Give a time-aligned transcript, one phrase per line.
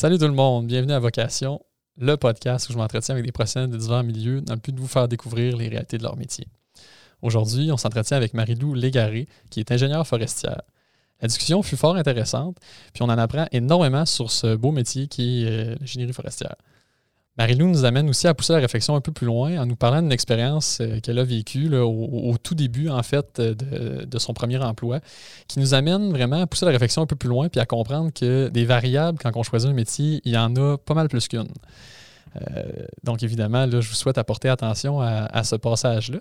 [0.00, 1.60] Salut tout le monde, bienvenue à Vocation,
[1.96, 4.78] le podcast où je m'entretiens avec des professionnels de divers milieux dans le but de
[4.78, 6.46] vous faire découvrir les réalités de leur métier.
[7.20, 10.62] Aujourd'hui, on s'entretient avec Marie-Lou Légaré, qui est ingénieure forestière.
[11.20, 12.58] La discussion fut fort intéressante,
[12.94, 16.54] puis on en apprend énormément sur ce beau métier qui est euh, l'ingénierie forestière.
[17.38, 20.02] Marie-Lou nous amène aussi à pousser la réflexion un peu plus loin en nous parlant
[20.02, 24.58] d'une expérience euh, qu'elle a vécue au, tout début, en fait, de, de, son premier
[24.58, 25.00] emploi,
[25.46, 28.10] qui nous amène vraiment à pousser la réflexion un peu plus loin puis à comprendre
[28.12, 31.28] que des variables, quand on choisit un métier, il y en a pas mal plus
[31.28, 31.48] qu'une.
[32.36, 36.18] Euh, donc, évidemment, je vous souhaite apporter attention à, ce passage-là.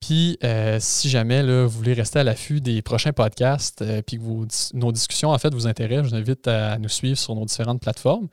[0.00, 4.76] Puis, euh, si jamais vous voulez rester à l'affût des prochains podcasts, euh, puis que
[4.76, 7.80] nos discussions, en fait, vous intéressent, je vous invite à nous suivre sur nos différentes
[7.80, 8.28] plateformes.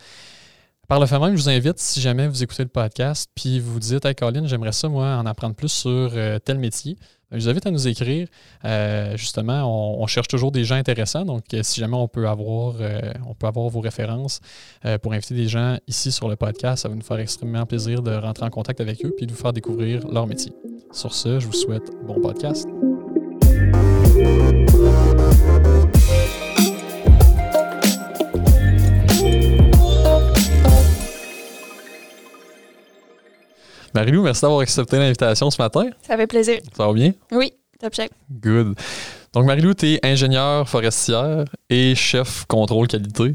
[0.88, 3.78] Par le fait même, je vous invite, si jamais vous écoutez le podcast, puis vous
[3.78, 6.98] dites, Hey Colin, j'aimerais ça, moi, en apprendre plus sur euh, tel métier,
[7.30, 8.30] je vous invite à nous écrire.
[8.64, 11.26] Euh, justement, on, cherche toujours des gens intéressants.
[11.26, 12.76] Donc, euh, si jamais on peut avoir,
[13.28, 14.40] on peut avoir vos références
[15.02, 18.16] pour inviter des gens ici sur le podcast, ça va nous faire extrêmement plaisir de
[18.16, 20.54] rentrer en contact avec eux puis de vous faire découvrir leur métier.
[20.94, 22.66] Sur ce, je vous souhaite bon podcast.
[33.98, 35.90] Marie-Lou, merci d'avoir accepté l'invitation ce matin.
[36.04, 36.60] Ça fait plaisir.
[36.78, 37.14] Ça va bien?
[37.32, 38.10] Oui, top chef.
[38.30, 38.76] Good.
[39.34, 43.34] Donc, Marie-Lou, tu es ingénieure forestière et chef contrôle qualité.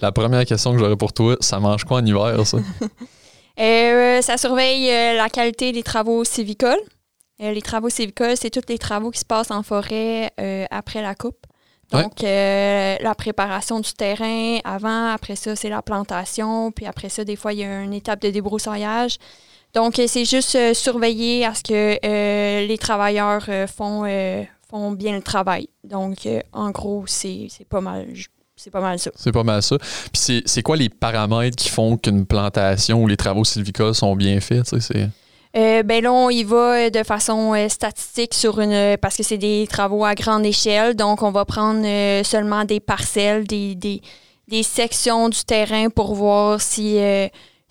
[0.00, 2.58] La première question que j'aurais pour toi, ça mange quoi en hiver, ça?
[3.60, 6.82] euh, ça surveille euh, la qualité des travaux civicoles.
[7.40, 11.00] Euh, les travaux civicoles, c'est tous les travaux qui se passent en forêt euh, après
[11.00, 11.46] la coupe.
[11.92, 12.98] Donc, ouais.
[13.00, 17.52] la préparation du terrain avant, après ça, c'est la plantation, puis après ça, des fois,
[17.52, 19.18] il y a une étape de débroussaillage.
[19.74, 24.04] Donc, c'est juste euh, surveiller à ce que euh, les travailleurs euh, font,
[24.68, 25.68] font bien le travail.
[25.84, 28.08] Donc, en gros, c'est pas mal.
[28.54, 29.10] C'est pas mal ça.
[29.16, 29.76] C'est pas mal ça.
[30.12, 34.38] Puis c'est quoi les paramètres qui font qu'une plantation ou les travaux sylvicoles sont bien
[34.40, 34.72] faits?
[35.54, 39.36] Euh, ben là, on y va de façon euh, statistique sur une parce que c'est
[39.36, 40.94] des travaux à grande échelle.
[40.94, 44.00] Donc, on va prendre euh, seulement des parcelles, des, des,
[44.48, 46.96] des, sections du terrain pour voir si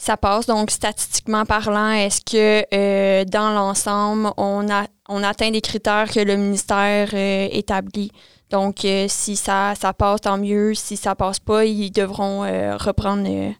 [0.01, 0.47] ça passe.
[0.47, 6.19] Donc, statistiquement parlant, est-ce que euh, dans l'ensemble, on, a, on atteint des critères que
[6.19, 8.11] le ministère euh, établit?
[8.49, 10.73] Donc, euh, si ça, ça passe, tant mieux.
[10.73, 12.41] Si ça passe pas, ils devront
[12.79, 13.53] reprendre,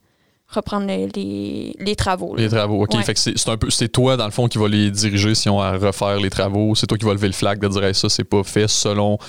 [0.47, 2.35] reprendre les, les, travaux.
[2.35, 2.41] Là.
[2.41, 2.95] Les travaux, OK.
[2.95, 3.03] Ouais.
[3.03, 5.47] Fait que c'est un peu c'est toi, dans le fond, qui va les diriger si
[5.47, 6.73] on a à refaire les travaux.
[6.73, 9.19] C'est toi qui va lever le flag de dire hey, ça, c'est pas fait selon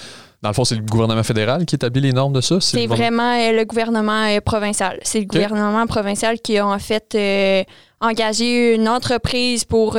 [0.43, 2.61] dans le fond, c'est le gouvernement fédéral qui établit les normes de ça?
[2.61, 4.99] C'est vraiment euh, le gouvernement euh, provincial.
[5.05, 5.39] C'est le okay.
[5.39, 7.63] gouvernement provincial qui a en fait euh,
[8.01, 9.97] engagé une entreprise pour,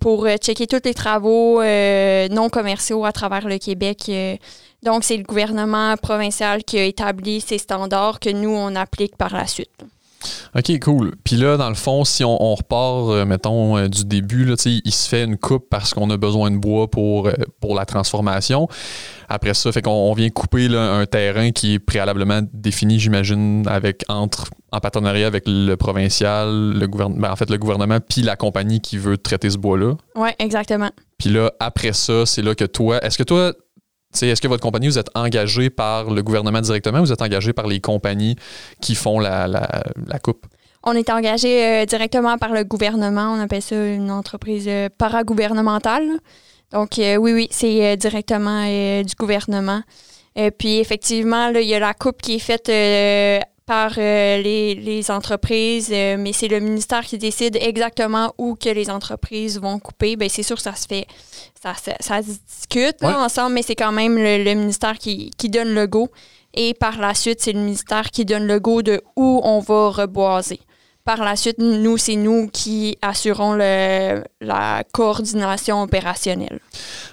[0.00, 4.10] pour checker tous les travaux non commerciaux à travers le Québec.
[4.82, 9.34] donc, c'est le gouvernement provincial qui a établi ces standards que nous, on applique par
[9.34, 9.84] la suite.
[10.56, 11.14] OK, cool.
[11.24, 14.54] Puis là, dans le fond, si on, on repart, euh, mettons, euh, du début, là,
[14.64, 17.84] il se fait une coupe parce qu'on a besoin de bois pour, euh, pour la
[17.84, 18.68] transformation.
[19.28, 24.04] Après ça, fait qu'on vient couper là, un terrain qui est préalablement défini, j'imagine, avec
[24.08, 28.36] entre en partenariat avec le provincial, le gouvernement, ben, en fait le gouvernement, puis la
[28.36, 29.94] compagnie qui veut traiter ce bois-là.
[30.14, 30.90] Oui, exactement.
[31.18, 33.52] Puis là, après ça, c'est là que toi, est-ce que toi,
[34.22, 37.52] est-ce que votre compagnie, vous êtes engagé par le gouvernement directement ou vous êtes engagé
[37.52, 38.36] par les compagnies
[38.80, 40.46] qui font la, la, coupe?
[40.82, 43.32] On est engagé euh, directement par le gouvernement.
[43.32, 46.08] On appelle ça une entreprise euh, paragouvernementale.
[46.72, 48.64] Donc, euh, oui, oui, c'est directement
[49.02, 49.82] du gouvernement.
[50.58, 52.68] puis, effectivement, là, il y a la coupe qui est faite
[53.66, 58.68] par euh, les, les, entreprises, euh, mais c'est le ministère qui décide exactement où que
[58.68, 60.14] les entreprises vont couper.
[60.14, 61.06] Bien, c'est sûr que ça se fait,
[61.60, 65.32] ça, ça, ça se discute là, ensemble, mais c'est quand même le, le, ministère qui,
[65.36, 66.08] qui donne le go.
[66.54, 69.90] Et par la suite, c'est le ministère qui donne le go de où on va
[69.90, 70.60] reboiser.
[71.06, 76.58] Par la suite, nous, c'est nous qui assurons le, la coordination opérationnelle.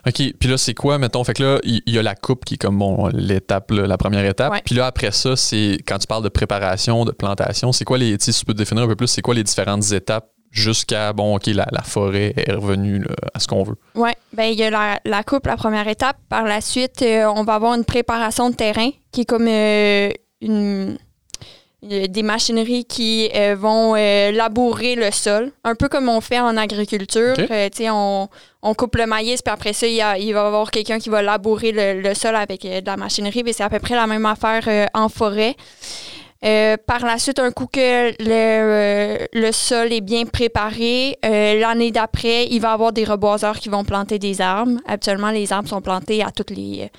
[0.08, 0.34] OK.
[0.40, 1.24] Puis là, c'est quoi, mettons?
[1.24, 3.98] Fait que là, il y, y, a la coupe qui est comme bon, l'étape, la
[4.00, 4.52] première étape.
[4.66, 8.18] Puis là, après ça, c'est quand tu parles de préparation, de plantation, c'est quoi les.
[8.20, 11.36] Si tu peux te définir un peu plus, c'est quoi les différentes étapes jusqu'à, bon,
[11.36, 13.76] OK, la, la, forêt est revenue là, à ce qu'on veut?
[13.94, 14.10] Oui.
[14.36, 16.18] Bien, il y a la, la, coupe, la première étape.
[16.30, 20.10] Par la suite, euh, on va avoir une préparation de terrain qui est comme euh,
[20.42, 20.98] une
[21.84, 26.56] des machineries qui euh, vont euh, labourer le sol, un peu comme on fait en
[26.56, 27.34] agriculture.
[27.34, 27.70] Okay.
[27.82, 28.30] Euh, on,
[28.62, 31.00] on, coupe le maïs, puis après ça, il, y a, il va y avoir quelqu'un
[31.00, 33.44] qui va labourer le, le sol avec de la machinerie.
[33.52, 35.56] C'est à peu près la même affaire en forêt.
[36.42, 42.60] par la suite, un coup que le, le sol est bien préparé, l'année d'après, il
[42.60, 44.80] va y avoir des reboiseurs qui vont planter des arbres.
[44.88, 46.90] Habituellement, les arbres sont plantés à toutes les,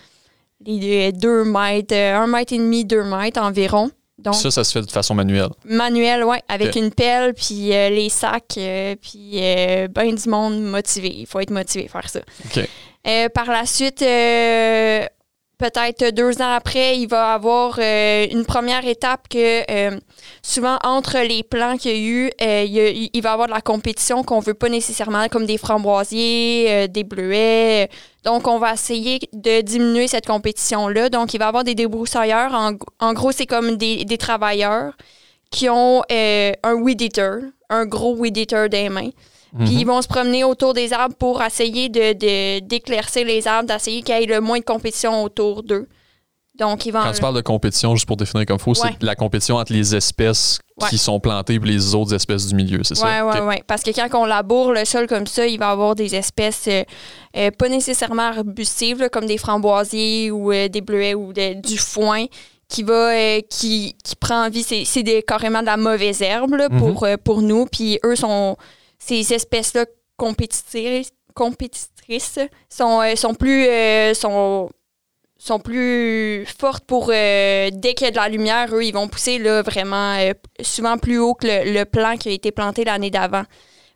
[0.67, 3.91] les deux mètres, un mètre et demi, deux mètres environ.
[4.25, 5.51] Donc, ça, ça se fait de façon manuelle.
[5.67, 10.63] manuel, oui, avec une pelle, puis euh, les sacs, euh, puis euh, ben du monde
[10.63, 11.15] motivé.
[11.15, 12.21] Il faut être motivé à faire ça.
[13.07, 15.05] Euh, par la suite, euh,
[15.59, 19.99] peut-être deux ans après, il va avoir euh, une première étape que euh,
[20.43, 23.61] souvent entre les plans qu'il y a eu, euh, il, va y avoir de la
[23.61, 27.89] compétition qu'on veut pas nécessairement, comme des framboisiers, des bleuets.
[28.25, 31.09] Donc, on va essayer de diminuer cette compétition-là.
[31.09, 32.53] Donc, il va y avoir des débroussailleurs.
[33.01, 34.95] En, gros, c'est comme des, des travailleurs
[35.51, 37.41] qui ont un weed eater,
[37.71, 39.11] un gros weed eater des mains.
[39.59, 39.79] Puis Mhm.
[39.79, 44.19] ils vont se promener autour des arbres pour essayer de, d'éclaircir les arbres, d'essayer qu'il
[44.19, 45.87] y ait le moins de compétition autour d'eux.
[46.59, 47.01] Donc, ils vont.
[47.03, 48.75] Quand tu parles de compétition, juste pour définir comme Ouais.
[48.75, 50.89] c'est la compétition entre les espèces Ouais.
[50.89, 53.27] qui sont plantées et les autres espèces du milieu, c'est Ouais, ça?
[53.27, 53.47] ouais, OK.
[53.49, 53.63] ouais.
[53.67, 56.67] Parce que quand on laboure le sol comme ça, il va y avoir des espèces
[56.69, 56.83] euh,
[57.37, 61.77] euh, pas nécessairement arbustives, là, comme des framboisiers ou euh, des bleuets ou de- du
[61.77, 62.27] foin
[62.69, 64.63] qui va euh, qui, qui prend vie.
[64.63, 67.67] C'est, carrément de la mauvaise herbe là, pour, euh, pour nous.
[67.67, 68.57] Puis eux sont
[69.07, 69.85] ces espèces-là
[70.17, 71.11] compétitrices,
[72.39, 72.47] euh,
[72.81, 74.15] euh,
[75.37, 79.09] sont plus fortes pour euh, dès qu'il y a de la lumière, eux, ils vont
[79.09, 80.17] pousser là, vraiment
[80.61, 83.45] souvent plus haut que le, le plan qui a été planté l'année d'avant.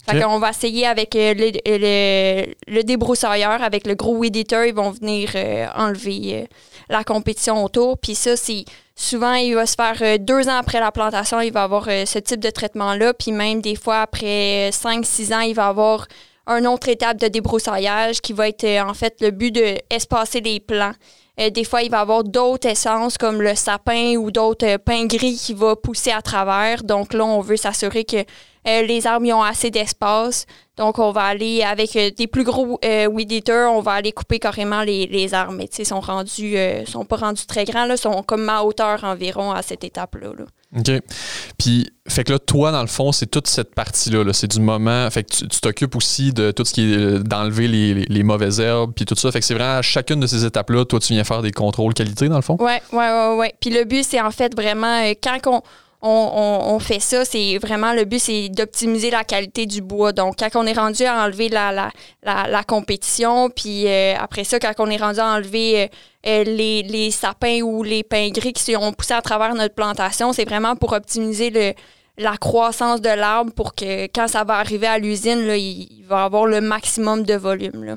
[0.06, 4.66] Fait qu'on va essayer avec euh, le, le, le débroussailleur, avec le gros weed eater,
[4.66, 6.46] ils vont venir euh, enlever euh,
[6.88, 7.98] la compétition autour.
[7.98, 8.64] Puis ça, c'est
[8.96, 12.06] souvent, il va se faire euh, deux ans après la plantation, il va avoir euh,
[12.06, 13.12] ce type de traitement-là.
[13.12, 16.06] Puis même des fois, après 5-6 ans, il va avoir
[16.46, 20.40] une autre étape de débroussaillage qui va être euh, en fait le but de espacer
[20.40, 20.94] les plants.
[21.38, 24.78] Euh, des fois, il va y avoir d'autres essences comme le sapin ou d'autres euh,
[24.78, 26.82] pins gris qui va pousser à travers.
[26.82, 28.24] Donc là, on veut s'assurer que
[28.68, 30.46] euh, les arbres ils ont assez d'espace.
[30.76, 34.12] Donc, on va aller avec euh, des plus gros euh, weed eaters, on va aller
[34.12, 35.52] couper carrément les, les arbres.
[35.52, 36.56] Mais tu sais, ils sont rendus,
[36.86, 40.28] sont pas rendus très grands, là, sont comme ma hauteur environ à cette étape-là.
[40.38, 40.44] là.
[40.78, 41.02] OK.
[41.58, 44.22] Puis, fait que là, toi, dans le fond, c'est toute cette partie-là.
[44.22, 45.10] -là, c'est du moment.
[45.10, 48.60] Fait que tu t'occupes aussi de tout ce qui est d'enlever les, les- les mauvaises
[48.60, 49.32] herbes, puis tout ça.
[49.32, 51.94] Fait que c'est vraiment à chacune de ces étapes-là, toi, tu viens faire des contrôles
[51.94, 52.56] qualité, dans le fond?
[52.60, 53.54] Ouais, ouais, ouais, ouais.
[53.60, 55.62] Puis le but, c'est en fait vraiment, euh, quand on,
[56.00, 60.12] on, fait ça, c'est vraiment le but, c'est d'optimiser la qualité du bois.
[60.12, 61.90] Donc, quand on est rendu à enlever la,
[62.66, 65.86] compétition, puis euh, après ça, quand on est rendu à enlever euh,
[66.26, 70.44] euh, les, sapins ou les pins gris qui ont poussé à travers notre plantation, c'est
[70.44, 71.74] vraiment pour optimiser
[72.16, 76.46] la croissance de l'arbre pour que quand ça va arriver à l'usine, il, va avoir
[76.46, 77.96] le maximum de volume.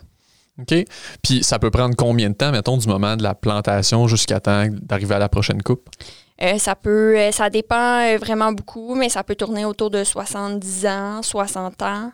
[0.59, 0.85] OK.
[1.23, 4.65] Puis, ça peut prendre combien de temps, mettons, du moment de la plantation jusqu'à temps
[4.69, 5.87] d'arriver à la prochaine coupe?
[6.41, 10.03] Euh, ça peut, euh, ça dépend euh, vraiment beaucoup, mais ça peut tourner autour de
[10.03, 12.11] 70 ans, 60 ans.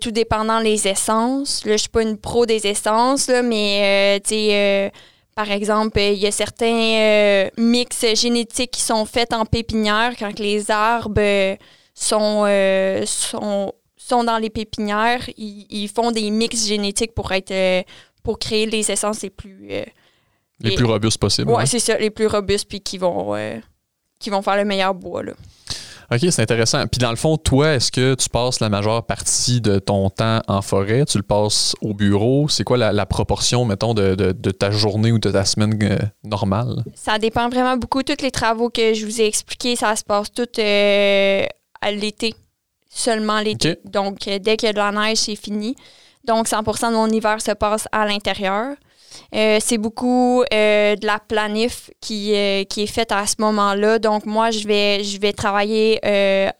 [0.00, 1.64] Tout dépendant les essences.
[1.66, 4.90] Là, je suis pas une pro des essences, là, mais tu sais,
[5.34, 10.70] par exemple, il y a certains mix génétiques qui sont faits en pépinière quand les
[10.70, 11.58] arbres
[11.92, 12.46] sont,
[13.04, 15.28] sont, sont dans les pépinières.
[15.36, 17.84] Ils, font des mix génétiques pour être
[18.22, 19.68] pour créer les essences les plus
[20.60, 21.50] Les Et- plus robustes possibles.
[21.50, 21.66] Ouais, ouais.
[21.66, 23.56] c'est ça, les plus robustes puis qui vont euh,
[24.18, 25.32] qui vont faire le meilleur bois là.
[26.12, 26.86] OK, c'est intéressant.
[26.86, 30.40] Puis dans le fond, toi, est-ce que tu passes la majeure partie de ton temps
[30.46, 31.04] en forêt?
[31.04, 32.48] Tu le passes au bureau?
[32.48, 35.76] C'est quoi la, la proportion, mettons, de, de- de ta journée ou de ta semaine
[35.82, 36.84] euh, normale?
[36.94, 38.04] Ça dépend vraiment beaucoup.
[38.04, 41.44] Tous les travaux que je vous ai expliqués, ça se passe tout euh,
[41.80, 42.36] à l'été,
[42.88, 43.76] seulement l'été.
[43.84, 45.74] Donc dès qu'il y a de la neige, c'est fini.
[46.24, 48.76] Donc 100% de mon hiver se passe à l'intérieur.
[49.34, 53.98] Euh, c'est beaucoup euh, de la planif qui, euh, qui est faite à ce moment-là.
[53.98, 56.00] Donc, moi, je vais, je vais travailler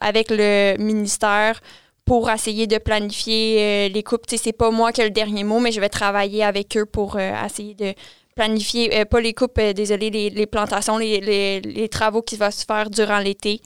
[0.01, 1.61] avec le ministère
[2.05, 4.23] pour essayer de planifier les coupes.
[4.29, 6.87] Sais, c'est pas moi qui ai le dernier mot, mais je vais travailler avec eux
[6.87, 7.95] pour essayer de
[8.37, 12.37] planifier, euh, pas les coupes, euh, désolé, les, les plantations, les, les, les travaux qui
[12.37, 13.61] vont se faire durant l'été.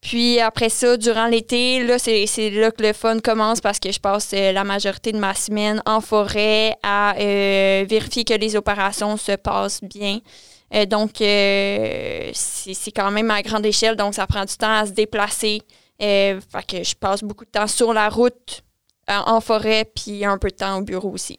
[0.00, 4.00] Puis après ça, durant l'été, là, c'est là que le fun commence parce que je
[4.00, 9.32] passe euh, la majorité de ma semaine en forêt à vérifier que les opérations se
[9.32, 10.20] passent bien.
[10.88, 15.60] Donc, c'est quand même à grande échelle, donc ça prend du temps à se déplacer.
[15.98, 18.62] Fait que je passe beaucoup de temps sur la route,
[19.08, 21.38] en forêt, puis un peu de temps au bureau aussi.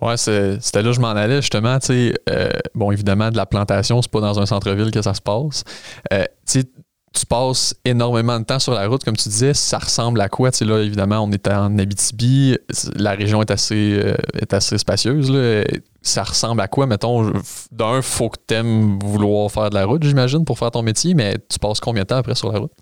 [0.00, 1.78] Ouais, c'était là que je m'en allais justement.
[1.90, 5.64] Euh, bon, évidemment, de la plantation, c'est pas dans un centre-ville que ça se passe.
[6.12, 10.28] Euh, tu passes énormément de temps sur la route, comme tu disais, ça ressemble à
[10.28, 10.50] quoi?
[10.60, 12.56] Là, évidemment, on est en Abitibi,
[12.94, 15.30] la région est assez, euh, est assez spacieuse.
[15.30, 15.64] Là.
[16.00, 17.32] Ça ressemble à quoi, mettons?
[17.72, 21.14] D'un, faut que tu aimes vouloir faire de la route, j'imagine, pour faire ton métier,
[21.14, 22.72] mais tu passes combien de temps après sur la route?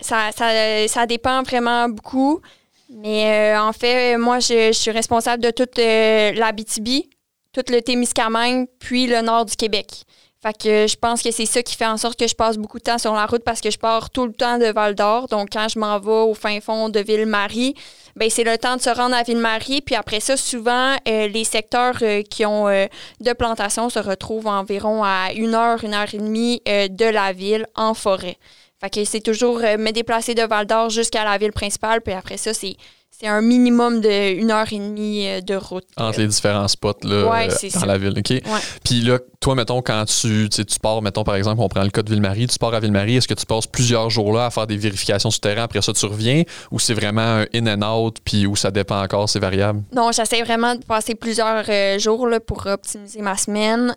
[0.00, 2.40] Ça, ça, ça dépend vraiment beaucoup.
[2.90, 7.08] Mais euh, en fait, moi, je, suis responsable de toute euh, l'Abitibi,
[7.52, 10.04] tout le Témiscamingue, puis le nord du Québec.
[10.42, 12.78] Fait que je pense que c'est ça qui fait en sorte que je passe beaucoup
[12.78, 15.28] de temps sur la route parce que je pars tout le temps de Val d'Or.
[15.28, 17.74] Donc, quand je m'en vais au fin fond de Ville-Marie,
[18.16, 19.82] ben c'est le temps de se rendre à Ville-Marie.
[19.82, 25.04] Puis après ça, souvent, euh, les secteurs euh, qui ont de plantation se retrouvent environ
[25.04, 28.38] à une heure, une heure et demie de la ville en forêt.
[28.80, 32.00] Fait que c'est toujours me déplacer de Val d'Or jusqu'à la ville principale.
[32.00, 32.76] Puis après ça, c'est
[33.20, 35.84] c'est un minimum d'une heure et demie euh, de route.
[35.98, 38.14] Entre les différents spots là, ouais, euh, dans la ville.
[38.16, 38.42] OK?
[38.82, 42.02] Puis là, toi, mettons, quand tu, tu pars, mettons, par exemple, on prend le cas
[42.02, 44.66] de Ville-Marie, tu pars à Ville-Marie, est-ce que tu passes plusieurs jours là à faire
[44.66, 48.16] des vérifications sur terrain, après ça, tu reviens, ou c'est vraiment un in and out,
[48.24, 49.82] puis où ça dépend encore, c'est variable?
[49.94, 53.94] Non, j'essaie vraiment de passer plusieurs euh, jours là, pour optimiser ma semaine.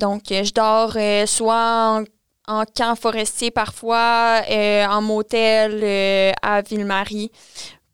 [0.00, 0.96] donc, je dors
[1.28, 2.04] soit en
[2.76, 7.30] camp forestier parfois, en motel à Ville-Marie.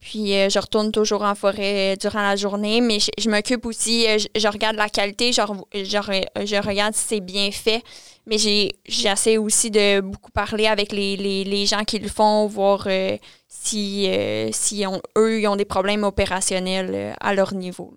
[0.04, 4.18] Puis euh, je retourne toujours en forêt durant la journée, mais je, m'occupe aussi, euh,
[4.37, 5.40] je, regarde la qualité, je,
[5.73, 7.82] je, regarde si c'est bien fait,
[8.26, 8.37] mais
[8.84, 12.87] j'essaie aussi de beaucoup parler avec les, gens qui le font, voir
[13.73, 14.85] euh, si, si
[15.18, 17.94] eux ils ont des problèmes opérationnels à leur niveau.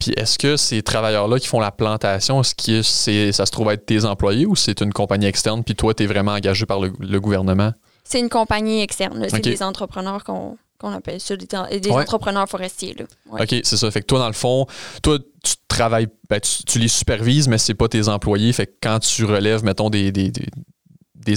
[0.00, 3.70] Puis est-ce que ces travailleurs-là qui font la plantation, est-ce que c'est, ça se trouve
[3.70, 6.80] être tes employés ou c'est une compagnie externe, puis toi, tu es vraiment engagé par
[6.80, 7.72] le, gouvernement?
[8.02, 12.96] C'est une compagnie externe, c'est des entrepreneurs qu'on qu'on appelle ça, des, entrepreneurs forestiers.
[13.30, 13.90] OK, c'est ça.
[13.90, 14.66] Fait que toi, dans le fond,
[15.02, 18.52] toi, tu travailles, ben, tu, les supervises, mais c'est pas tes employés.
[18.52, 20.32] Fait que quand tu relèves, mettons, des, des,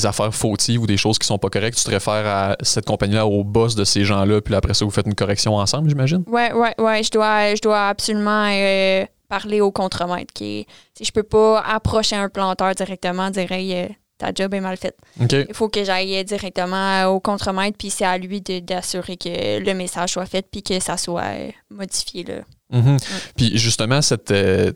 [0.06, 3.26] affaires fautives ou des choses qui sont pas correctes, tu te réfères à cette compagnie-là,
[3.26, 6.24] au boss de ces gens-là, puis après ça, vous faites une correction ensemble, j'imagine?
[6.28, 7.04] Oui, oui, oui.
[7.04, 10.34] Je dois, je dois absolument euh, parler au contremaître.
[10.34, 14.78] Qui si je peux pas approcher un planteur directement, dire euh, ta job est mal
[14.78, 14.98] faite.
[15.20, 20.14] Il faut que j'aille directement au contremaître, puis c'est à lui d'assurer que le message
[20.14, 22.24] soit fait, puis que ça soit euh, modifié.
[22.24, 22.36] Là.
[22.74, 23.32] Mm-hmm.
[23.36, 24.72] Puis justement, cette, euh,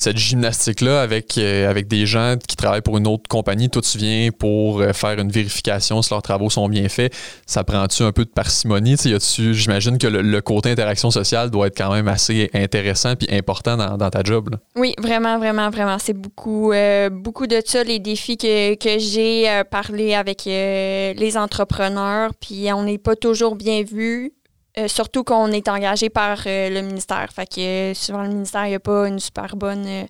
[0.00, 3.68] cette gymnastique-là avec, euh, avec des gens qui travaillent pour une autre compagnie.
[3.68, 7.12] Toi, tu viens pour euh, faire une vérification si leurs travaux sont bien faits.
[7.44, 8.96] Ça prend-tu un peu de parcimonie?
[8.96, 14.10] J'imagine que le, côté interaction sociale doit être quand même assez intéressant puis important dans,
[14.10, 14.56] ta job.
[14.74, 15.98] Oui, vraiment, vraiment, vraiment.
[15.98, 22.30] C'est beaucoup, euh, beaucoup de ça, les défis que, que j'ai parlé avec les entrepreneurs.
[22.40, 24.32] Puis on n'est pas toujours bien vu
[24.78, 27.28] euh, surtout qu'on est engagé par euh, le ministère.
[27.34, 30.06] Fait que euh, souvent, le ministère, il n'y a pas une super bonne,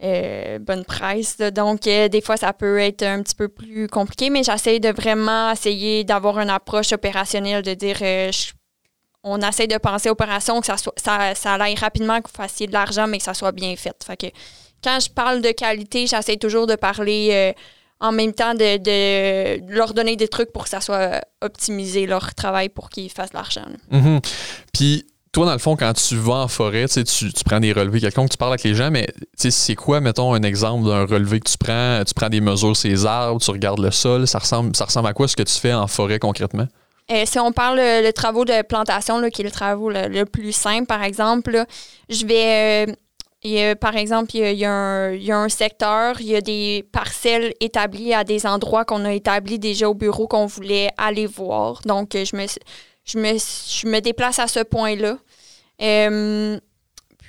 [0.00, 1.38] bonne presse.
[1.38, 5.52] Donc, des fois, ça peut être un petit peu plus compliqué, mais j'essaie de vraiment
[5.52, 7.98] essayer d'avoir une approche opérationnelle, de dire
[9.24, 12.66] on essaie de penser opération, que ça, soit, ça, ça aille rapidement, que vous fassiez
[12.66, 13.96] de l'argent, mais que ça soit bien fait.
[14.04, 14.26] Fait que
[14.82, 17.54] quand je parle de qualité, j'essaie toujours de parler
[18.00, 22.68] en même temps de, leur donner des trucs pour que ça soit optimisé leur travail
[22.68, 23.66] pour qu'ils fassent de l'argent.
[23.92, 24.24] Mm-hmm.
[24.72, 28.00] Puis toi, dans le fond, quand tu vas en forêt, tu, tu prends des relevés
[28.00, 31.50] quelconques, tu parles avec les gens, mais c'est quoi, mettons, un exemple d'un relevé que
[31.50, 32.02] tu prends?
[32.06, 35.08] Tu prends des mesures sur les arbres, tu regardes le sol, ça ressemble, ça ressemble
[35.08, 36.66] à quoi ce que tu fais en forêt concrètement?
[37.10, 40.52] Euh, si on parle le, travaux de plantation, là, qui est le travail le, plus
[40.52, 41.64] simple, par exemple,
[42.10, 42.92] je vais euh,
[43.42, 48.24] et, par exemple, il y, a, un, secteur, il y a des parcelles établies à
[48.24, 51.80] des endroits qu'on a établis déjà au bureau qu'on voulait aller voir.
[51.84, 52.46] Donc, je me,
[53.04, 55.18] je me, je me déplace à ce point-là.
[55.80, 56.58] Euh,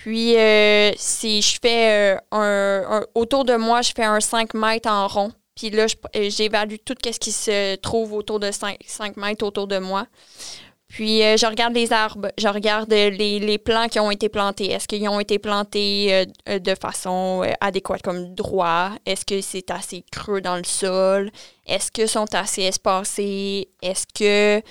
[0.02, 4.90] puis, euh, si je fais euh, un, Autour de moi, je fais un 5 mètres
[4.90, 5.32] en rond.
[5.56, 9.78] Puis là, j'évalue tout ce qui se trouve autour de 5, 5 mètres autour de
[9.78, 10.08] moi.
[10.90, 14.72] Puis euh, je regarde les arbres, je regarde les, les plants qui ont été plantés.
[14.72, 18.94] Est-ce qu'ils ont été plantés euh, euh, de façon adéquate, comme droit?
[19.06, 21.30] Est-ce que c'est assez creux dans le sol?
[21.68, 23.70] Est-ce qu'ils sont assez espacés?
[23.82, 24.62] Est-ce que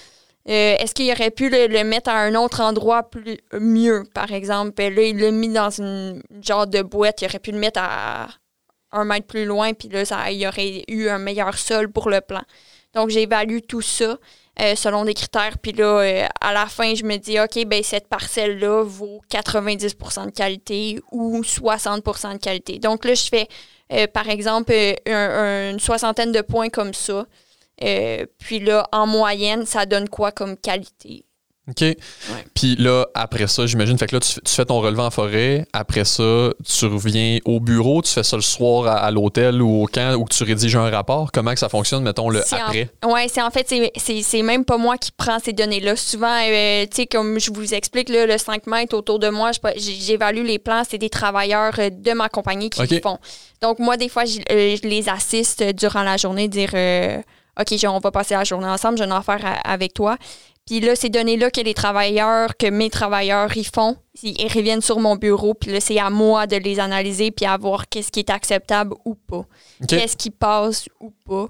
[0.50, 4.82] est-ce qu'il aurait pu le, mettre à un autre endroit plus mieux, par exemple?
[4.82, 7.20] Là, il l'a mis dans une genre de boîte.
[7.20, 8.28] Il aurait pu le mettre à
[8.92, 12.22] un mètre plus loin, puis là, ça, il aurait eu un meilleur sol pour le
[12.22, 12.44] plant.
[12.94, 14.16] Donc, j'évalue tout ça.
[14.60, 15.56] Euh, selon des critères.
[15.58, 20.26] Puis là, euh, à la fin, je me dis, OK, ben cette parcelle-là vaut 90%
[20.26, 22.80] de qualité ou 60% de qualité.
[22.80, 23.46] Donc là, je fais,
[23.92, 24.72] euh, par exemple,
[25.06, 27.24] une soixantaine de points comme ça.
[28.38, 31.24] puis là, en moyenne, ça donne quoi comme qualité?
[31.68, 31.84] OK?
[32.54, 35.66] Puis là, après ça, j'imagine, fait que là, tu, fais ton relevé en forêt.
[35.72, 39.86] Après ça, tu reviens au bureau, tu fais ça le soir à, l'hôtel ou au
[39.86, 41.30] camp où tu rédiges un rapport.
[41.30, 42.90] Comment que ça fonctionne, mettons, le après?
[43.04, 45.96] Oui, c'est en fait, c'est même pas moi qui prends ces données-là.
[45.96, 49.50] Souvent, euh, tu sais, comme je vous explique, là, le 5 mètres autour de moi,
[49.76, 53.18] j'évalue les plans, c'est des travailleurs euh, de ma compagnie qui le font.
[53.60, 56.70] Donc, moi, des fois, euh, je, les assiste durant la journée, dire
[57.60, 60.16] OK, on va passer la journée ensemble, je vais en faire avec toi.
[60.68, 65.00] Puis là, ces données-là que les travailleurs, que mes travailleurs, ils font, ils reviennent sur
[65.00, 65.54] mon bureau.
[65.54, 68.94] Puis là, c'est à moi de les analyser puis à voir qu'est-ce qui est acceptable
[69.06, 69.46] ou pas.
[69.88, 71.46] Qu'est-ce qui passe ou pas.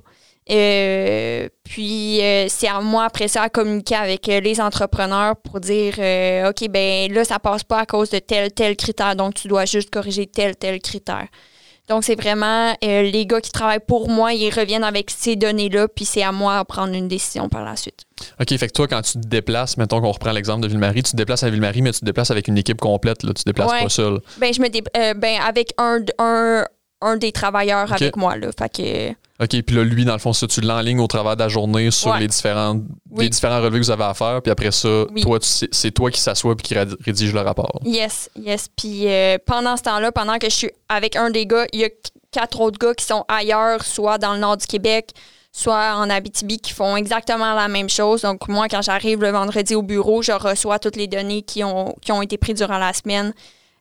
[0.50, 5.60] Euh, puis euh, c'est à moi après ça à communiquer avec euh, les entrepreneurs pour
[5.60, 5.94] dire
[6.48, 9.64] OK, ben là, ça passe pas à cause de tel, tel critère, donc tu dois
[9.64, 11.26] juste corriger tel, tel critère.
[11.88, 16.04] Donc, c'est vraiment les gars qui travaillent pour moi, ils reviennent avec ces données-là, puis
[16.04, 18.04] c'est à moi de prendre une décision par la suite.
[18.40, 21.12] OK, fait que toi, quand tu te déplaces, mettons qu'on reprend l'exemple de Ville-Marie, tu
[21.12, 23.48] te déplaces à Ville-Marie, mais tu te déplaces avec une équipe complète, là, tu te
[23.48, 24.20] déplaces pas seul.
[24.38, 26.64] Ben, je me ben, avec un, un,
[27.00, 28.50] un des travailleurs avec moi, là.
[28.56, 29.27] Fait que.
[29.40, 31.92] OK, puis là, lui, dans le fond, ça, tu l'enlignes au travers de la journée
[31.92, 32.80] sur les, différents,
[33.16, 34.42] les différents relevés que vous avez à faire.
[34.42, 37.80] Puis après ça, toi, c'est toi qui s'assoit puis qui rédige le rapport.
[37.84, 38.68] Yes, yes.
[38.76, 41.84] Puis euh, pendant ce temps-là, pendant que je suis avec un des gars, il y
[41.84, 41.88] a
[42.32, 45.10] quatre autres gars qui sont ailleurs, soit dans le nord du Québec,
[45.52, 48.22] soit en Abitibi, qui font exactement la même chose.
[48.22, 51.94] Donc, moi, quand j'arrive le vendredi au bureau, je reçois toutes les données qui ont,
[52.02, 53.32] qui ont été prises durant la semaine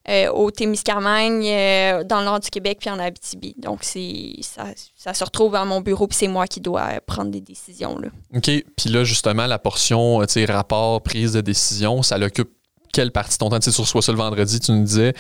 [0.10, 3.56] euh, au Témiscamingue, euh, dans le nord du Québec, puis en Abitibi.
[3.58, 7.32] Donc, c'est ça, ça, se retrouve dans mon bureau, puis c'est moi qui dois prendre
[7.32, 7.98] des décisions.
[7.98, 8.08] Là.
[8.36, 8.50] OK.
[8.76, 12.50] Puis là, justement, la portion, tu sais, rapport, prise de décision, ça l'occupe
[12.94, 13.60] quelle partie de ton temps?
[13.60, 15.14] Tu sais, sur soit ça le vendredi, tu nous disais.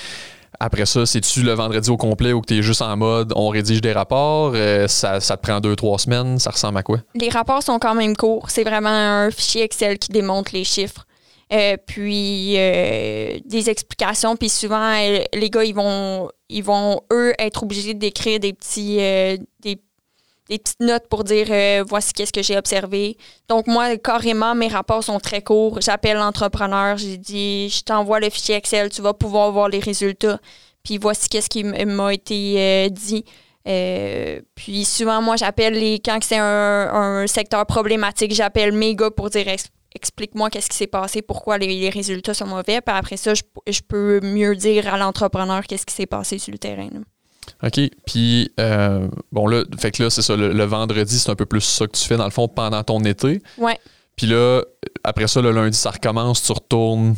[0.59, 3.49] Après ça, c'est-tu le vendredi au complet ou que tu es juste en mode on
[3.49, 4.53] rédige des rapports?
[4.55, 6.39] Euh, ça, ça, te prend deux, trois semaines?
[6.39, 6.99] Ça ressemble à quoi?
[7.13, 8.49] Les rapports sont quand même courts.
[8.49, 11.05] C'est vraiment un fichier Excel qui démontre les chiffres.
[11.53, 14.35] Euh, puis euh, des explications.
[14.35, 18.97] Puis souvent, euh, les gars, ils vont, ils vont, eux, être obligés d'écrire des petits
[18.97, 19.79] des,
[20.49, 21.47] petites notes pour dire
[21.85, 23.17] voici qu'est-ce que j'ai observé.
[23.49, 25.79] Donc, moi, carrément, mes rapports sont très courts.
[25.81, 30.39] J'appelle l'entrepreneur, j'ai dit je t'envoie le fichier Excel, tu vas pouvoir voir les résultats.
[30.83, 33.25] Puis voici qu'est-ce qui m'a été dit.
[34.55, 35.99] puis souvent, moi, j'appelle les.
[35.99, 36.43] Quand c'est un,
[36.93, 39.47] un, secteur problématique, j'appelle mes gars pour dire
[39.95, 42.81] explique-moi qu'est-ce qui s'est passé, pourquoi les, résultats sont mauvais.
[42.81, 46.57] Puis après ça, je, peux mieux dire à l'entrepreneur qu'est-ce qui s'est passé sur le
[46.57, 46.89] terrain.
[47.63, 47.79] OK.
[48.05, 51.61] Puis, euh, bon, là, fait que là, c'est ça, le, vendredi, c'est un peu plus
[51.61, 53.41] ça que tu fais, dans le fond, pendant ton été.
[53.57, 53.79] Ouais.
[54.17, 54.63] Puis là,
[55.03, 57.15] après ça, le lundi, ça recommence, tu retournes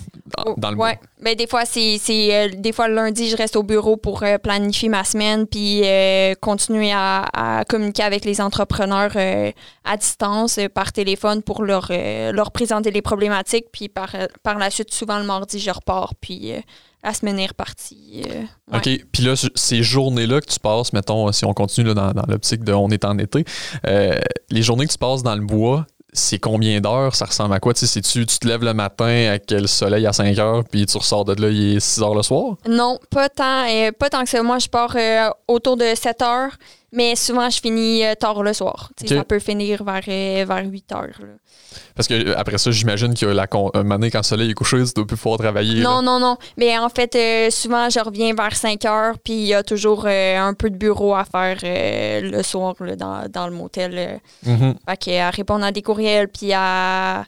[0.57, 0.99] dans, le Ouais.
[1.21, 4.37] Ben, des fois, c'est, euh, des fois, le lundi, je reste au bureau pour euh,
[4.37, 11.41] planifier ma semaine puis euh, continuer à, communiquer avec les entrepreneurs à distance, par téléphone
[11.41, 13.67] pour leur, leur présenter les problématiques.
[13.71, 16.15] Puis par, par la suite, souvent le mardi, je repars.
[16.19, 16.51] Puis
[17.01, 18.23] la semaine est repartie.
[18.73, 18.89] OK.
[19.11, 22.73] Puis là, ces journées-là que tu passes, mettons, si on continue dans, dans l'optique de
[22.73, 23.45] on est en été,
[23.85, 27.15] les journées que tu passes dans le bois, c'est combien d'heures?
[27.15, 27.73] Ça ressemble à quoi?
[27.73, 30.85] Tu sais, tu, tu te lèves le matin avec le soleil à 5 heures, puis
[30.85, 32.55] tu ressors de là, il est 6 heures le soir?
[32.67, 34.41] Non, pas tant, euh, pas tant que ça.
[34.41, 36.51] Moi, je pars euh, autour de 7 heures,
[36.91, 38.91] mais souvent, je finis euh, tard le soir.
[39.05, 41.19] Ça peut finir vers, vers 8 heures.
[41.95, 44.83] Parce que euh, après ça, j'imagine que la un année, quand le soleil est couché,
[44.83, 45.81] tu dois plus pouvoir travailler.
[45.81, 46.37] Non, non, non.
[46.57, 50.05] Mais en fait, euh, souvent, je reviens vers 5 heures, puis il y a toujours
[50.05, 54.19] euh, un peu de bureau à faire le soir dans, le motel.
[54.43, 54.71] Mm
[55.19, 57.25] à répondre à des courriels, puis à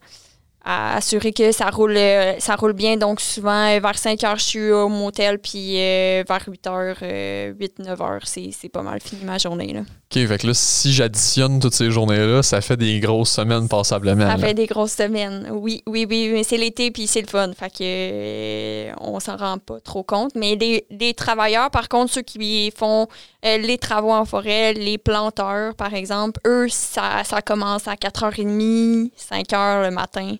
[0.64, 2.96] à assurer que ça roule, euh, ça roule bien.
[2.98, 6.98] Donc, souvent, euh, vers 5 heures, je suis au motel, puis euh, vers 8 heures,
[7.02, 9.74] 8-9 heures, c'est pas mal fini ma journée.
[9.74, 9.80] Là.
[9.82, 14.30] OK, fait que là, si j'additionne toutes ces journées-là, ça fait des grosses semaines passablement.
[14.30, 17.52] Ça fait des grosses semaines, oui, oui, oui, mais c'est l'été, puis c'est le fun.
[17.58, 20.34] Fait que on s'en rend pas trop compte.
[20.36, 23.08] Mais les, les, travailleurs, par contre, ceux qui font
[23.44, 29.84] les travaux en forêt, les planteurs, par exemple, eux, ça, ça commence à 4h30, 5h
[29.84, 30.36] le matin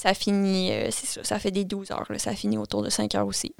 [0.00, 2.06] ça finit, euh, c'est ça, ça fait des 12 heures.
[2.16, 3.52] ça finit autour de 5 heures aussi.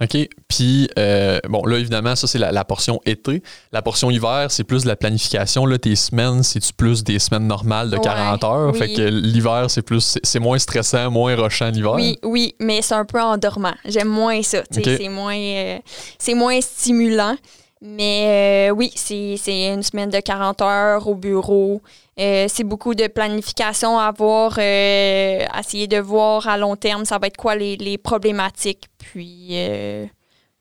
[0.00, 0.28] OK.
[0.46, 3.42] Puis, euh, bon, là, évidemment, ça, c'est la, portion été.
[3.72, 5.66] La portion hiver, c'est plus de la planification.
[5.66, 8.76] Là, tes semaines, c'est-tu plus des semaines normales de 40 heures?
[8.76, 11.94] Fait que l'hiver, c'est plus, c'est moins stressant, moins rushant l'hiver?
[11.94, 13.74] Oui, oui, mais c'est un peu endormant.
[13.84, 14.62] J'aime moins ça.
[14.70, 15.78] C'est moins, euh,
[16.18, 17.34] c'est moins stimulant.
[17.82, 21.82] Mais oui, c'est une semaine de 40 heures au bureau.
[22.20, 27.18] Euh, c'est beaucoup de planification à voir, euh, essayer de voir à long terme, ça
[27.18, 28.88] va être quoi les, problématiques.
[28.98, 30.04] Puis, euh,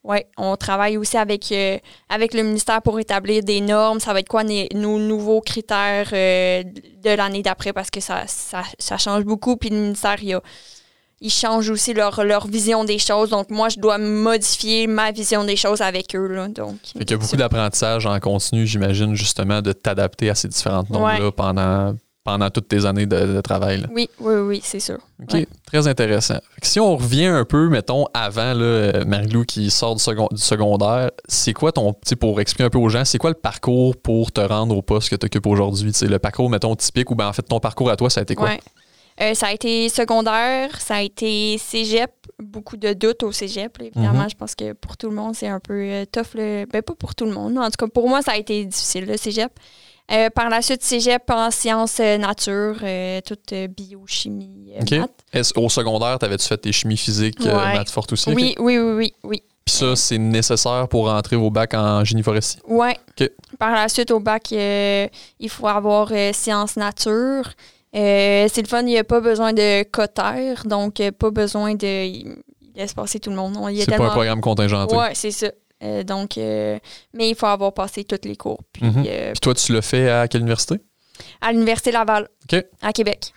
[0.05, 1.53] ouais, on travaille aussi avec,
[2.07, 3.99] avec le ministère pour établir des normes.
[3.99, 9.25] Ça va être quoi nos nouveaux critères de l'année d'après parce que ça, ça, change
[9.25, 9.57] beaucoup.
[9.57, 10.41] Puis le ministère, il y a
[11.21, 13.29] ils changent aussi leur, leur vision des choses.
[13.29, 16.27] Donc, moi, je dois modifier ma vision des choses avec eux.
[16.27, 16.47] Là.
[16.47, 20.89] Donc, il y a beaucoup d'apprentissage en continu, j'imagine, justement, de t'adapter à ces différentes
[20.89, 23.85] normes-là pendant, pendant toutes tes années de, travail.
[23.93, 24.99] Oui, oui, oui, c'est sûr.
[25.21, 26.39] OK, très intéressant.
[26.61, 31.53] si on revient un peu, mettons, avant, là, Marie-Lou qui sort du, du secondaire, c'est
[31.53, 34.77] quoi ton, pour expliquer un peu aux gens, c'est quoi le parcours pour te rendre
[34.77, 35.91] au poste que tu occupes aujourd'hui?
[36.01, 38.35] Le parcours, mettons, typique ou ben, en fait, ton parcours à toi, ça a été
[38.35, 38.51] quoi?
[39.21, 43.77] Euh, ça a été secondaire, ça a été cégep, beaucoup de doutes au cégep.
[43.77, 43.85] là.
[43.85, 44.29] Évidemment, Mhm.
[44.29, 46.35] je pense que pour tout le monde, c'est un peu euh, tough.
[46.35, 46.65] là.
[46.67, 47.57] Ben, pas pour tout le monde.
[47.57, 49.51] En tout cas, pour moi, ça a été difficile, le cégep.
[50.11, 53.53] Euh, par la suite, cégep en sciences euh, nature, euh, toute
[53.99, 54.91] biochimie, OK.
[54.91, 55.11] maths.
[55.33, 57.51] Est-ce- au secondaire, t'avais-tu fait tes chimies physiques, Ouais.
[57.75, 58.29] maths fortes aussi?
[58.33, 59.43] Oui, oui, oui, oui, oui.
[59.65, 62.59] Puis ça, c'est nécessaire pour rentrer au bac en génie forestier?
[62.67, 63.29] OK.
[63.59, 67.43] Par la suite, au bac, il faut avoir sciences nature.
[67.95, 71.73] Euh, c'est le fun, il n'y a pas besoin de cotère, donc euh, pas besoin
[71.75, 72.05] de.
[72.05, 72.35] Il
[72.75, 73.57] laisse passer tout le monde.
[73.75, 74.95] C'est pas un programme contingenté.
[74.95, 75.51] Ouais, c'est ça.
[75.81, 76.77] Euh, donc, euh,
[77.13, 78.59] mais il faut avoir passé tous les cours.
[78.73, 79.03] Puis, Mhm.
[79.03, 80.75] Puis toi, tu l'as fait à quelle université?
[81.41, 82.29] à l'Université Laval,
[82.81, 83.33] à Québec.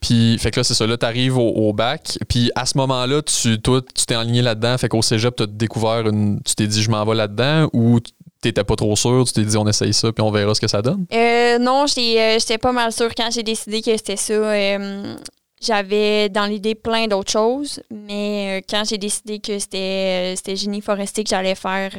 [0.00, 0.86] Puis, fait que là, c'est ça.
[0.86, 2.18] Là, t'arrives au, au bac.
[2.28, 4.76] Puis, à ce moment-là, tu, toi, tu t'es enligné là-dedans.
[4.78, 6.40] Fait qu'au cégep, t'as découvert une.
[6.42, 8.00] Tu t'es dit, je m'en vais là-dedans ou
[8.40, 9.24] t'étais pas trop sûr.
[9.26, 11.04] Tu t'es dit, on essaye ça, puis on verra ce que ça donne?
[11.12, 14.32] Euh, non, j'étais euh, pas mal sûre quand j'ai décidé que c'était ça.
[14.32, 15.14] Euh,
[15.62, 21.22] J'avais dans l'idée plein d'autres choses, mais euh, quand j'ai décidé que c'était génie forestier
[21.22, 21.90] que j'allais faire,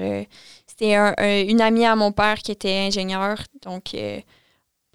[0.66, 3.38] c'était un- un- une amie à mon père qui était ingénieur.
[3.64, 3.94] Donc,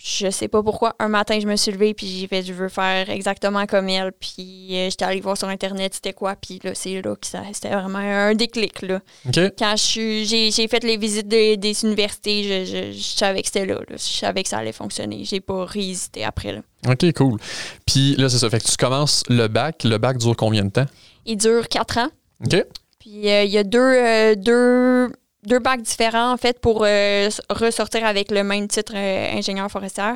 [0.03, 0.95] je sais pas pourquoi.
[0.99, 4.13] Un matin, je me suis levée puis j'ai fait je veux faire exactement comme elle.
[4.13, 6.37] Puis euh, j'étais allée voir sur Internet c'était quoi.
[6.37, 8.83] Puis là, c'est là que ça c'était vraiment un déclic.
[8.83, 9.39] Là OK?
[9.59, 13.67] quand j'ai, j'ai fait les visites des- des universités, je, je, je savais que c'était
[13.67, 13.97] là, là.
[13.97, 15.25] Je savais que ça allait fonctionner.
[15.25, 16.53] J'ai pas réhésité après.
[16.53, 16.61] Là.
[16.89, 17.39] OK, cool.
[17.87, 18.51] Puis là, c'est ça.
[18.51, 19.83] Fait que tu commences le bac.
[19.85, 20.87] Le bac dure combien de temps?
[21.25, 22.09] Il dure quatre ans.
[22.45, 22.65] OK?
[23.01, 25.09] Puis euh, il y a deux, euh, deux,
[25.47, 30.15] deux bacs différents en fait pour euh, ressortir avec le même titre euh, ingénieur forestier.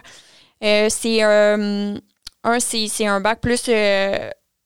[0.62, 1.97] Euh, c'est un,
[2.59, 3.71] c'est, un bac plus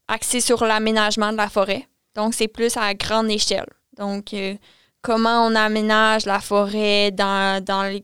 [0.08, 1.86] axé sur l'aménagement de la forêt.
[2.16, 3.66] Donc c'est plus à grande échelle.
[3.96, 4.34] Donc
[5.02, 8.00] comment on aménage la forêt dans, dans le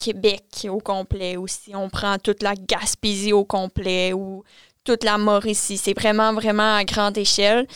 [0.00, 4.44] Québec au complet ou si on prend toute la Gaspésie au complet ou
[4.84, 5.76] toute la Mauricie.
[5.76, 7.66] C'est vraiment, vraiment à grande échelle.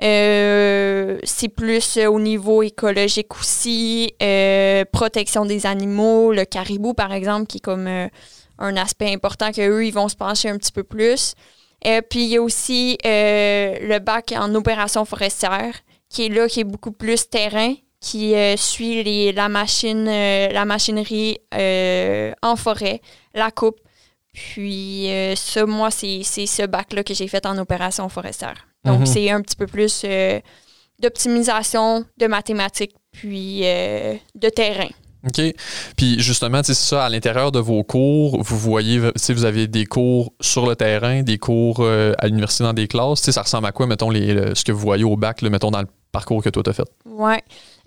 [0.00, 7.12] Euh, c'est plus euh, au niveau écologique aussi, euh, protection des animaux, le caribou par
[7.12, 7.88] exemple, qui est comme
[8.58, 11.34] un aspect important qu'eux, ils vont se pencher un petit peu plus.
[11.82, 15.74] Puis il y a aussi le bac en opération forestière,
[16.08, 21.38] qui est là, qui est beaucoup plus terrain, qui suit les, la, machine, la machinerie
[21.52, 23.00] en forêt,
[23.34, 23.80] la coupe.
[24.32, 28.68] Puis ça, moi, c'est c'est ce bac-là que j'ai fait en opération forestière.
[28.88, 29.06] Donc, Mhm.
[29.06, 30.40] c'est un petit peu plus euh,
[31.00, 34.88] d'optimisation, de mathématiques, puis euh, de terrain.
[35.26, 35.40] OK.
[35.96, 39.84] Puis justement, c'est ça, à l'intérieur de vos cours, vous voyez, sais, vous avez des
[39.84, 43.20] cours sur le terrain, des cours euh, à l'université dans des classes.
[43.30, 45.72] Ça ressemble à quoi, mettons, les, le- ce que vous voyez au bac, là, mettons,
[45.72, 46.88] dans le parcours que toi t'as fait?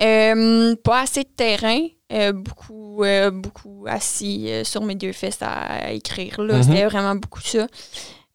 [0.02, 1.80] Euh, pas assez de terrain.
[2.14, 6.42] euh, beaucoup, beaucoup assis sur mes deux fesses à écrire.
[6.42, 6.56] Là.
[6.58, 6.64] Mhm.
[6.64, 7.68] C'était vraiment beaucoup ça.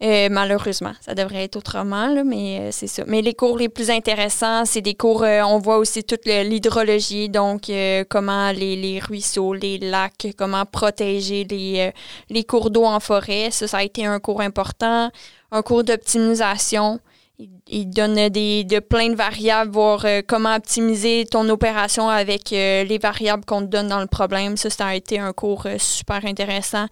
[0.02, 3.04] Euh, malheureusement, ça devrait être autrement, là, mais euh, c'est ça.
[3.06, 7.30] Mais les cours les plus intéressants, c'est des cours, euh, on voit aussi toute l'hydrologie,
[7.30, 7.70] donc
[8.10, 11.92] comment les, les ruisseaux, les lacs, comment protéger les,
[12.28, 13.48] les cours d'eau en forêt.
[13.50, 15.10] Ça, ça a été un cours important.
[15.50, 17.00] Un cours d'optimisation.
[17.38, 22.98] Il, il donne des, de plein de variables, voir comment optimiser ton opération avec les
[22.98, 24.58] variables qu'on te donne dans le problème.
[24.58, 26.86] Ça, ça a été un cours super intéressant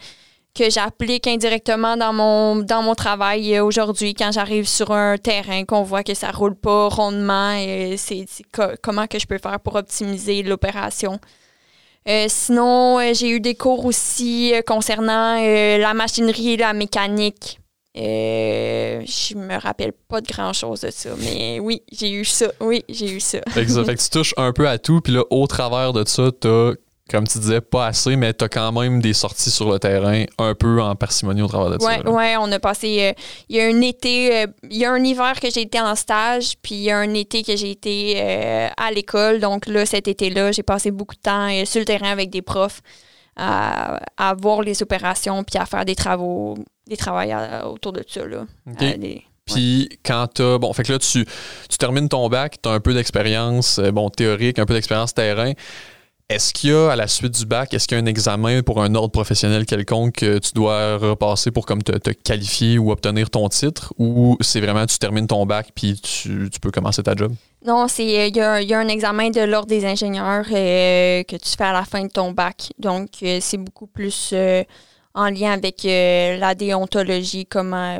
[0.55, 5.65] que j'applique indirectement dans mon, dans mon travail euh, aujourd'hui quand j'arrive sur un terrain,
[5.65, 7.53] qu'on voit que ça roule pas rondement.
[7.53, 11.19] et c'est c'est co- comment que je peux faire pour optimiser l'opération.
[12.09, 17.59] Euh, sinon, euh, j'ai eu des cours aussi concernant la machinerie et la mécanique.
[17.97, 22.47] Je me rappelle pas de grand chose de ça, mais oui, j'ai eu ça.
[22.61, 23.39] Oui, j'ai eu ça.
[23.51, 25.93] Fait que, ça- fait que tu touches un peu à tout, puis là, au travers
[25.93, 26.73] de ça, t'as,
[27.11, 30.55] comme tu disais, pas assez, mais t'as quand même des sorties sur le terrain un
[30.55, 31.87] peu en parcimonie au travers de ça.
[31.87, 32.11] Ouais, là.
[32.11, 32.99] ouais, on a passé.
[33.03, 33.13] euh,
[33.51, 35.95] Il y a un été, euh, il y a un hiver que j'ai été en
[35.97, 39.41] stage, puis il y a un été que j'ai été euh, à l'école.
[39.41, 42.81] Donc là, cet été-là, j'ai passé beaucoup de temps sur le terrain avec des profs
[43.37, 48.03] à, à voir les opérations, puis à faire des travaux, des travaux à- autour de
[48.09, 48.25] ça.
[48.25, 48.47] Là.
[48.67, 48.97] Des-
[49.45, 50.57] Puis quand t'as.
[50.57, 51.27] Bon, fait que là, tu,
[51.69, 55.53] tu termines ton bac, t'as un peu d'expérience, bon, théorique, un peu d'expérience terrain.
[56.31, 58.63] Est-ce qu'il y a, à la suite du bac, est-ce qu'il y a un examen
[58.63, 63.29] pour un ordre professionnel quelconque que tu dois repasser pour comme te, qualifier ou obtenir
[63.29, 63.93] ton titre?
[63.99, 67.35] Ou c'est vraiment tu termines ton bac puis tu, peux commencer ta job?
[67.67, 71.51] Non, c'est euh, il y, a, un examen de l'ordre des ingénieurs euh, que tu
[71.59, 72.73] fais à la fin de ton bac.
[72.79, 74.33] Donc, euh, c'est beaucoup plus
[75.13, 77.99] en lien avec la déontologie, comment,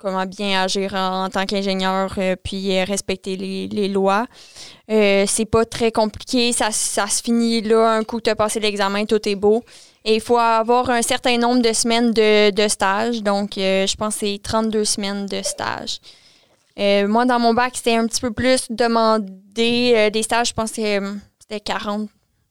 [0.00, 4.26] comment bien agir en, tant qu'ingénieur, euh, puis euh, respecter les, lois.
[4.90, 8.60] Euh, c'est pas très compliqué, ça, ça se finit là, un coup tu as passé
[8.60, 9.62] l'examen, tout est beau.
[10.04, 14.14] Et il faut avoir un certain nombre de semaines de, de stage, donc je pense
[14.14, 16.00] que c'est 32 semaines de stage.
[17.06, 20.10] moi, dans mon bac, c'était un petit peu plus demandé.
[20.10, 22.08] des stages, je pense que c'était 40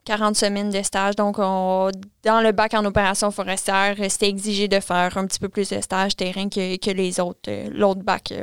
[0.10, 1.16] 40 semaines de stage.
[1.16, 1.92] Donc, on,
[2.24, 5.80] dans le bac en opération forestière, c'était exigé de faire un petit peu plus de
[5.82, 8.34] stage terrain que, les autres, euh, l'autre bac.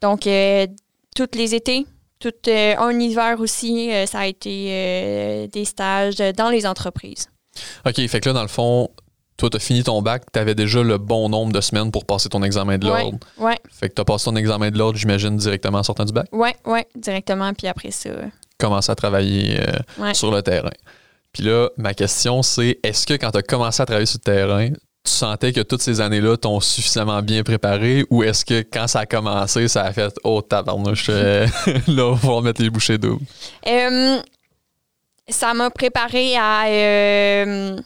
[0.00, 0.66] Donc, euh,
[1.14, 1.84] tous les étés,
[2.20, 7.28] tout euh, un hiver aussi, ça a été des stages dans les entreprises.
[7.84, 8.88] OK, fait que là, dans le fond,
[9.36, 12.06] toi, tu as fini ton bac, tu avais déjà le bon nombre de semaines pour
[12.06, 13.18] passer ton examen de l'ordre.
[13.36, 13.52] Oui.
[13.70, 16.28] Fait que tu as passé ton examen de l'ordre, j'imagine, directement en sortant du bac?
[16.32, 17.52] Oui, oui, directement.
[17.52, 18.10] Puis après ça,
[18.58, 20.70] commencer à travailler euh, sur le terrain.
[21.32, 24.24] Puis là, ma question, c'est est-ce que quand tu as commencé à travailler sur le
[24.24, 28.88] terrain, tu sentais que toutes ces années-là t'ont suffisamment bien préparé ou est-ce que quand
[28.88, 31.08] ça a commencé, ça a fait Oh tabarnouche,
[31.86, 33.24] là, on va mettre les bouchées doubles?
[33.66, 34.18] Euh,
[35.28, 36.66] ça m'a préparé à.
[36.66, 37.76] Euh,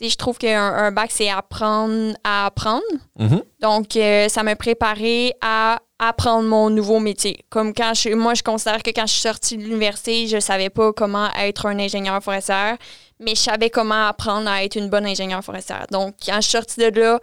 [0.00, 2.82] je trouve qu'un bac, c'est apprendre à apprendre.
[3.20, 3.42] Mm-hmm.
[3.60, 7.44] Donc, ça m'a préparé à apprendre mon nouveau métier.
[7.50, 10.70] Comme quand je, moi, je considère que quand je suis sortie de l'université, je savais
[10.70, 12.74] pas comment être un ingénieur forestier,
[13.20, 15.86] mais je savais comment apprendre à être une bonne ingénieure forestière.
[15.90, 17.20] Donc, quand je suis sortie de là,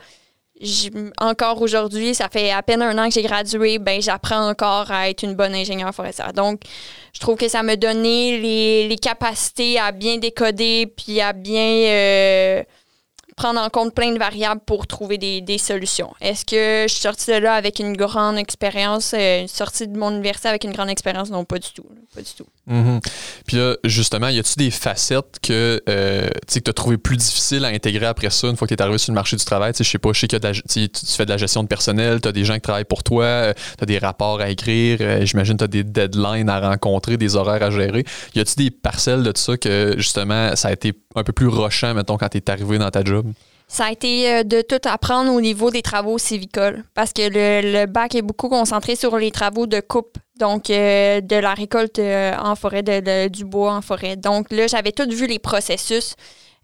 [1.19, 5.09] encore aujourd'hui, ça fait à peine un an que j'ai gradué, ben j'apprends encore à
[5.09, 6.33] être une bonne ingénieure forestière.
[6.33, 6.61] Donc,
[7.13, 11.61] je trouve que ça me donnait les, les capacités à bien décoder puis à bien
[11.61, 12.63] euh,
[13.39, 16.11] prendre en compte plein de variables pour trouver des, des solutions.
[16.19, 20.11] Est-ce que je suis sortie de là avec une grande expérience, euh, sortie de mon
[20.11, 21.29] université avec une grande expérience?
[21.29, 21.85] Non, pas du tout.
[22.13, 22.45] Pas du tout.
[22.69, 22.99] Mm-hmm.
[23.47, 27.69] Puis là, justement, y a-tu des facettes que euh, tu as trouvé plus difficile à
[27.69, 29.73] intégrer après ça, une fois que tu es arrivé sur le marché du travail?
[29.77, 32.31] Je sais pas, je sais que tu fais de la gestion de personnel, tu as
[32.31, 35.63] des gens qui travaillent pour toi, euh, tu as des rapports à écrire, j'imagine tu
[35.63, 38.05] as des deadlines à rencontrer, des horaires à gérer.
[38.35, 41.93] Y a-tu des parcelles de ça que, justement, ça a été un peu plus rochant,
[41.93, 43.25] mettons, quand tu arrivé dans ta job?
[43.71, 47.85] Ça a été euh, de tout apprendre au niveau des travaux civicoles parce que le,
[47.85, 52.33] bac est beaucoup concentré sur les travaux de coupe, donc euh, de la récolte euh,
[52.39, 54.15] en forêt, de, du bois en forêt.
[54.15, 56.15] Donc là, j'avais tout vu les processus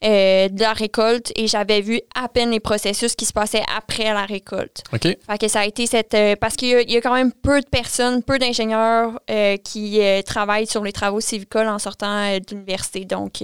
[0.01, 4.25] de la récolte et j'avais vu à peine les processus qui se passaient après la
[4.25, 4.83] récolte.
[4.93, 5.01] OK.
[5.01, 6.15] Fait que ça a été cette.
[6.39, 9.19] parce qu'il y, a quand même peu de personnes, peu d'ingénieurs
[9.63, 13.05] qui travaillent sur les travaux civicoles en sortant de l'université.
[13.05, 13.41] Donc,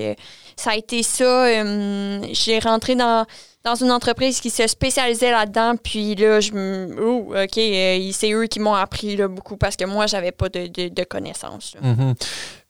[0.61, 1.63] ça a été ça.
[2.33, 3.25] J'ai rentré dans
[3.63, 5.75] dans une entreprise qui se spécialisait là-dedans.
[5.81, 6.51] Puis là, je.
[6.99, 10.49] Oh, OK, euh, c'est eux qui m'ont appris là, beaucoup parce que moi, j'avais pas
[10.49, 11.75] de, de, connaissances.
[11.83, 12.15] Mm-hmm.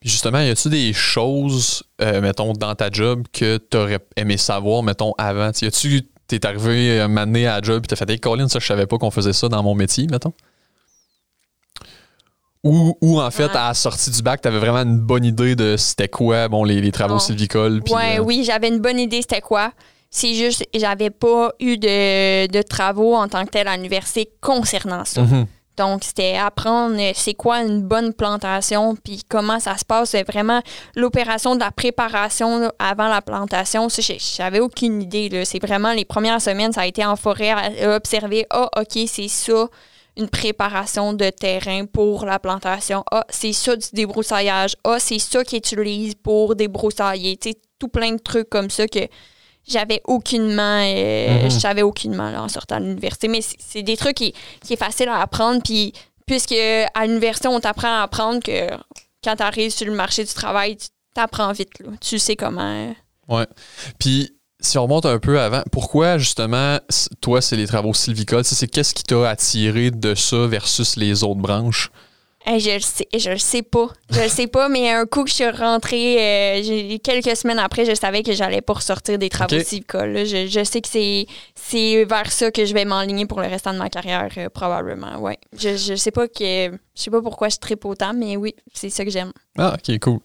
[0.02, 4.82] Justement, y a-tu des choses, euh, mettons, dans ta job que tu aurais aimé savoir,
[4.82, 5.50] mettons, avant?
[5.60, 6.02] Y a-tu.
[6.28, 8.96] T'es arrivé moment à la job et t'as fait, hey, Colin, ça, je savais pas
[8.96, 10.32] qu'on faisait ça dans mon métier, mettons?
[12.64, 15.56] Ou, ou, en fait, à la sortie du bac, tu avais vraiment une bonne idée
[15.56, 17.82] de c'était quoi bon, les, les travaux sylvicoles.
[17.90, 19.72] Ouais, euh, oui, j'avais une bonne idée c'était quoi.
[20.10, 25.04] C'est juste, j'avais pas eu de, de, travaux en tant que tel à l'université concernant
[25.04, 25.22] ça.
[25.22, 25.46] Mhm.
[25.76, 30.10] Donc, c'était apprendre c'est quoi une bonne plantation, puis comment ça se passe.
[30.10, 30.60] C'est vraiment
[30.94, 33.88] l'opération de la préparation avant la plantation.
[34.36, 35.44] J'avais aucune idée.
[35.46, 38.46] C'est vraiment les premières semaines, ça a été en forêt à observer.
[38.50, 39.66] Ah, OK, c'est ça,
[40.16, 43.04] une préparation de terrain pour la plantation.
[43.10, 44.76] Ah, c'est ça du débroussaillage.
[44.84, 47.36] Ah, c'est ça qu'ils utilisent pour débroussailler.
[47.36, 49.00] Tu sais, tout plein de trucs comme ça que
[49.66, 51.50] j'avais aucunement, euh, mhm.
[51.50, 53.28] je savais aucunement en sortant de l'université.
[53.28, 55.62] Mais c'est des trucs qui, qui est facile à apprendre.
[55.62, 55.92] Puis,
[56.26, 56.54] puisque
[56.94, 58.68] à l'université, on t'apprend à apprendre que
[59.24, 61.78] quand tu arrives sur le marché du travail, tu t'apprends vite.
[61.80, 61.90] Là.
[62.00, 62.60] Tu sais comment.
[62.60, 62.92] Euh.
[63.28, 63.46] Ouais.
[63.98, 66.78] Puis, si on remonte un peu avant, pourquoi justement,
[67.20, 68.44] toi, c'est les travaux sylvicoles?
[68.44, 71.90] C'est qu'est-ce qui t'a attiré de ça versus les autres branches?
[72.46, 73.88] je le sais, je le sais pas.
[74.10, 77.84] Je le sais pas, mais un coup que je suis rentrée, euh, quelques semaines après,
[77.84, 80.24] je savais que j'allais pas ressortir des travaux civicoles.
[80.26, 83.72] Je, je, sais que c'est, c'est vers ça que je vais m'enligner pour le restant
[83.72, 85.18] de ma carrière, euh, probablement.
[85.18, 85.38] Ouais.
[85.56, 88.90] Je, je sais pas que je sais pas pourquoi je tripe autant, mais oui, c'est
[88.90, 89.32] ça que j'aime.
[89.56, 90.18] Ah, ok, cool.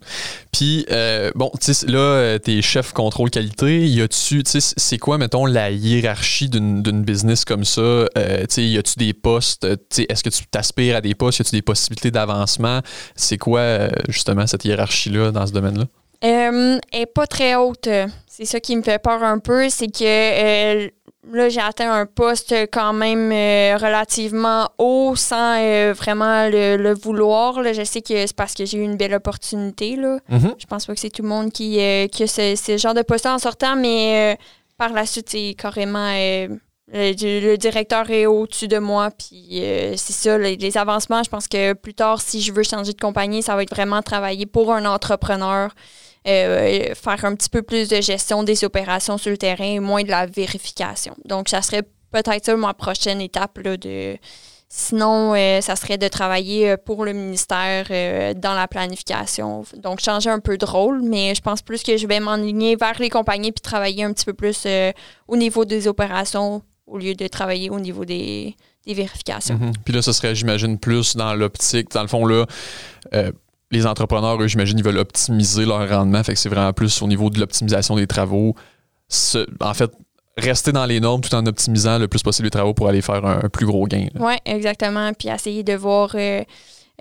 [0.51, 3.87] Puis, euh, bon, tu sais, là, euh, t'es chef contrôle qualité.
[3.87, 7.81] Y a-tu, tu sais, c'est quoi, mettons, la hiérarchie d'une business comme ça?
[7.81, 9.67] Euh, tu sais, y a-tu des postes?
[9.89, 11.39] Tu sais, est-ce que tu t'aspires à des postes?
[11.39, 12.81] Y a-tu des possibilités d'avancement?
[13.15, 15.85] C'est quoi, justement, cette hiérarchie-là dans ce domaine-là?
[16.19, 17.87] elle est pas très haute.
[18.27, 20.91] C'est ça qui me fait peur un peu, c'est que
[21.31, 27.61] là, j'ai atteint un poste quand même euh, relativement haut sans euh, vraiment le, vouloir.
[27.61, 27.73] Là.
[27.73, 29.95] Je sais que c'est parce que j'ai eu une belle opportunité.
[29.95, 30.19] Là.
[30.31, 30.55] Mm-hmm.
[30.57, 33.25] Je pense pas que c'est tout le monde qui, euh, a ce, genre de poste
[33.25, 34.37] en sortant, mais
[34.77, 36.11] par la suite, c'est carrément
[36.93, 39.61] Le, directeur est au-dessus de moi, puis
[39.95, 41.23] c'est ça, les, avancements.
[41.23, 44.01] Je pense que plus tard, si je veux changer de compagnie, ça va être vraiment
[44.01, 45.73] travailler pour un entrepreneur,
[46.27, 50.03] euh, faire un petit peu plus de gestion des opérations sur le terrain et moins
[50.03, 51.15] de la vérification.
[51.25, 53.75] Donc, ça serait peut-être ça ma prochaine étape là,
[54.69, 59.63] Sinon, euh, ça serait de travailler euh, pour le ministère euh, dans la planification.
[59.77, 62.99] Donc, changer un peu de rôle, mais je pense plus que je vais m'enligner vers
[62.99, 64.67] les compagnies puis travailler un petit peu plus
[65.29, 69.55] au niveau des opérations au lieu de travailler au niveau des, vérifications.
[69.55, 69.73] Mhm.
[69.85, 71.91] Puis là, ce serait, j'imagine, plus dans l'optique.
[71.91, 72.45] Dans le fond, là,
[73.71, 76.23] les entrepreneurs, eux, j'imagine, ils veulent optimiser leur rendement.
[76.23, 78.55] Fait que c'est vraiment plus au niveau de l'optimisation des travaux.
[79.59, 79.91] en fait,
[80.37, 83.25] rester dans les normes tout en optimisant le plus possible les travaux pour aller faire
[83.25, 84.07] un, plus gros gain.
[84.19, 85.11] Oui, exactement.
[85.13, 86.43] Puis essayer de voir euh,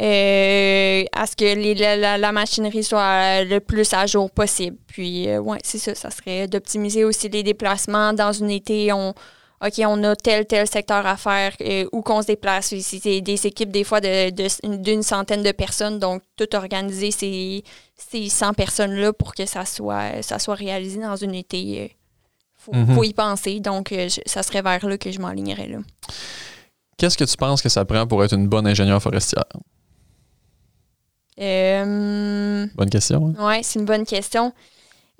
[0.00, 4.76] euh, à ce que la, machinerie soit le plus à jour possible.
[4.86, 5.94] Puis, euh, oui, c'est ça.
[5.94, 8.12] Ça serait d'optimiser aussi les déplacements.
[8.12, 9.14] Dans une été, on,
[9.64, 11.52] OK, on a tel, tel secteur à faire,
[11.92, 12.74] où qu'on se déplace.
[12.78, 15.98] C'est des équipes, des fois, d'une de, centaine de personnes.
[15.98, 17.64] Donc, tout organiser ces,
[17.96, 21.96] ces 100 personnes-là pour que ça soit, ça soit réalisé dans une été
[22.66, 22.94] faut, mhm.
[22.94, 23.60] faut y penser.
[23.60, 25.78] Donc, euh, ça serait vers là que je m'alignerais là.
[26.96, 29.44] Qu'est-ce que tu penses que ça prend pour être une bonne ingénieure forestière?
[31.38, 33.34] Euh, bonne question.
[33.38, 33.46] Hein?
[33.46, 34.52] Oui, c'est une bonne question.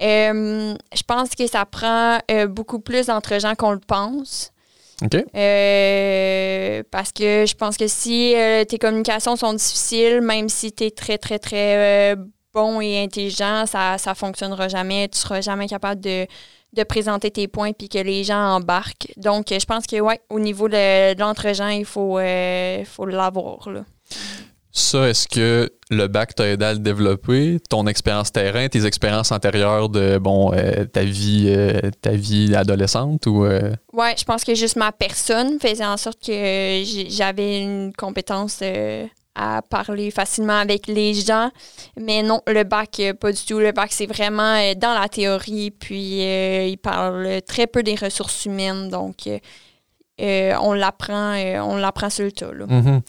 [0.03, 4.53] Euh, je pense que ça prend beaucoup plus entre gens qu'on le pense.
[5.03, 5.13] OK.
[6.91, 8.35] parce que je pense que si
[8.69, 12.17] tes communications sont difficiles, même si tu es très, très, très
[12.55, 15.09] bon et intelligent, ça ne fonctionnera jamais.
[15.09, 16.27] Tu ne seras jamais capable de,
[16.77, 19.13] de présenter tes points puis que les gens embarquent.
[19.17, 23.69] Donc, je pense que, ouais, au niveau de, l'entre-gens, il faut, euh, faut l'avoir.
[24.79, 27.59] Ça, est-ce que le bac t'a aidé à le développer?
[27.71, 33.27] Ton expérience terrain, tes expériences antérieures de bon euh, ta vie euh, ta vie adolescente
[33.27, 38.63] ou Ouais, je pense que juste ma personne faisait en sorte que j'avais une compétence
[39.37, 41.51] à parler facilement avec les gens.
[42.01, 43.61] Mais non, le bac, euh, pas du tout.
[43.61, 47.95] Le bac, c'est vraiment euh, dans la théorie, puis euh, il parle très peu des
[47.95, 48.89] ressources humaines.
[48.89, 49.29] Donc,
[50.19, 52.53] on l'apprend on l'apprend sur le tas.
[52.53, 52.67] Là.
[52.67, 53.01] Mm-hmm.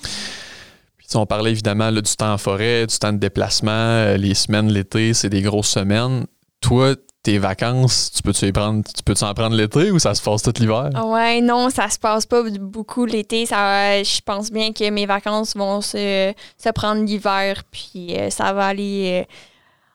[1.15, 5.29] On parlait évidemment du temps en forêt, du temps de déplacement, les semaines, l'été, c'est
[5.29, 6.25] des grosses semaines.
[6.61, 6.95] Toi,
[7.27, 10.53] tes vacances, tu peux-tu prendre, tu peux en prendre l'été ou ça se passe tout
[10.59, 10.89] l'hiver?
[11.05, 13.45] Ouais, non, ça se passe pas beaucoup l'été.
[13.45, 16.31] Ça, je pense bien que mes vacances vont se,
[16.71, 19.33] prendre l'hiver, puis euh, ça va aller euh,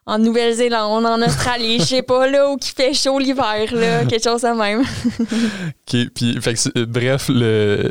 [0.04, 4.24] en Nouvelle-Zélande, en Australie, je sais pas, là, où qui fait chaud l'hiver, là, quelque
[4.24, 4.80] chose de même.
[4.80, 7.88] OK, puis, fait bref, le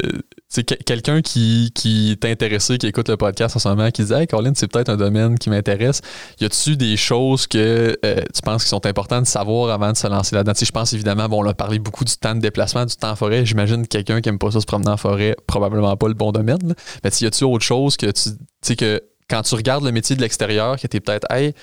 [0.52, 4.28] c'est quelqu'un qui, qui intéressé, qui écoute le podcast en ce moment, qui dit Hey,
[4.28, 6.02] Colin, c'est peut-être un domaine qui m'intéresse.
[6.42, 9.98] Y a-tu des choses que euh, tu penses qui sont importantes de savoir avant de
[9.98, 10.52] se lancer là-dedans?
[10.62, 13.16] je pense évidemment, bon, on a parlé beaucoup du temps de déplacement, du temps en
[13.16, 13.46] forêt.
[13.46, 16.34] J'imagine que quelqu'un qui aime pas ça se promener en forêt, probablement pas le bon
[16.34, 16.60] domaine.
[16.68, 16.74] Là.
[17.06, 20.22] Mais y a-tu autre chose que tu sais que quand tu regardes le métier de
[20.22, 21.54] l'extérieur, que tu es peut-être Hey,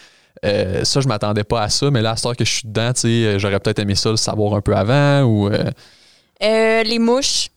[0.47, 2.93] euh, ça, je m'attendais pas à ça, mais là, à ce que je suis dedans,
[3.39, 5.51] j'aurais peut-être aimé ça le savoir un peu avant ou.
[5.51, 7.51] Euh, les mouches.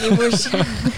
[0.00, 0.48] Les mouches.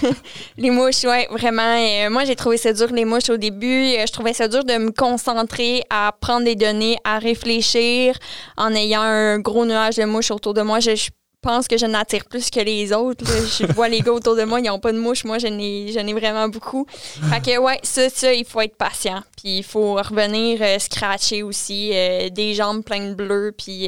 [0.57, 1.77] les mouches, ouais, vraiment.
[1.77, 3.95] Euh, moi, j'ai trouvé ça dur, les mouches, au début.
[3.95, 8.17] Euh, je trouvais ça dur de me concentrer à prendre des données, à réfléchir
[8.57, 10.79] en ayant un gros nuage de mouches autour de moi.
[10.79, 11.09] Je,
[11.41, 13.23] pense que je n'attire plus que les autres.
[13.59, 15.25] Je vois les gars autour de moi, ils n'ont pas de mouches.
[15.25, 16.87] Moi, j'en ai, ai vraiment beaucoup.
[16.89, 19.21] Fait que, ouais, ça, ça, il faut être patient.
[19.37, 21.91] Puis il faut revenir euh, scratcher aussi.
[22.31, 23.87] des jambes pleines de bleu, puis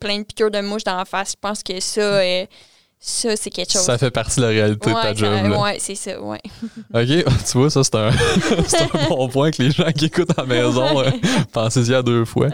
[0.00, 1.34] plein de piqûres de mouches dans la face.
[1.34, 2.20] Je pense que ça
[3.00, 3.82] ça, c'est quelque chose.
[3.82, 5.56] Ça fait partie de la réalité de ta job.
[5.56, 6.40] Oui, c'est ça, ouais.
[6.94, 10.42] OK, tu vois, ça, c'est un, un, bon point que les gens qui écoutent à
[10.42, 11.10] la maison euh,
[11.52, 12.48] pensez-y à deux fois.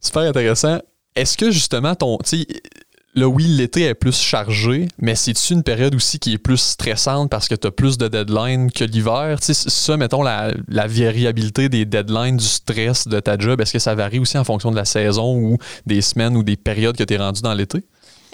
[0.00, 0.78] Super intéressant.
[1.16, 2.18] Est-ce que justement, ton.
[3.14, 7.30] Là, oui, l'été est plus chargé, mais c'est-tu une période aussi qui est plus stressante
[7.30, 9.38] parce que tu as plus de deadlines que l'hiver?
[9.40, 13.96] Ça, mettons, la, la, variabilité des deadlines, du stress de ta job, est-ce que ça
[13.96, 17.14] varie aussi en fonction de la saison ou des semaines ou des périodes que tu
[17.14, 17.82] es rendu dans l'été?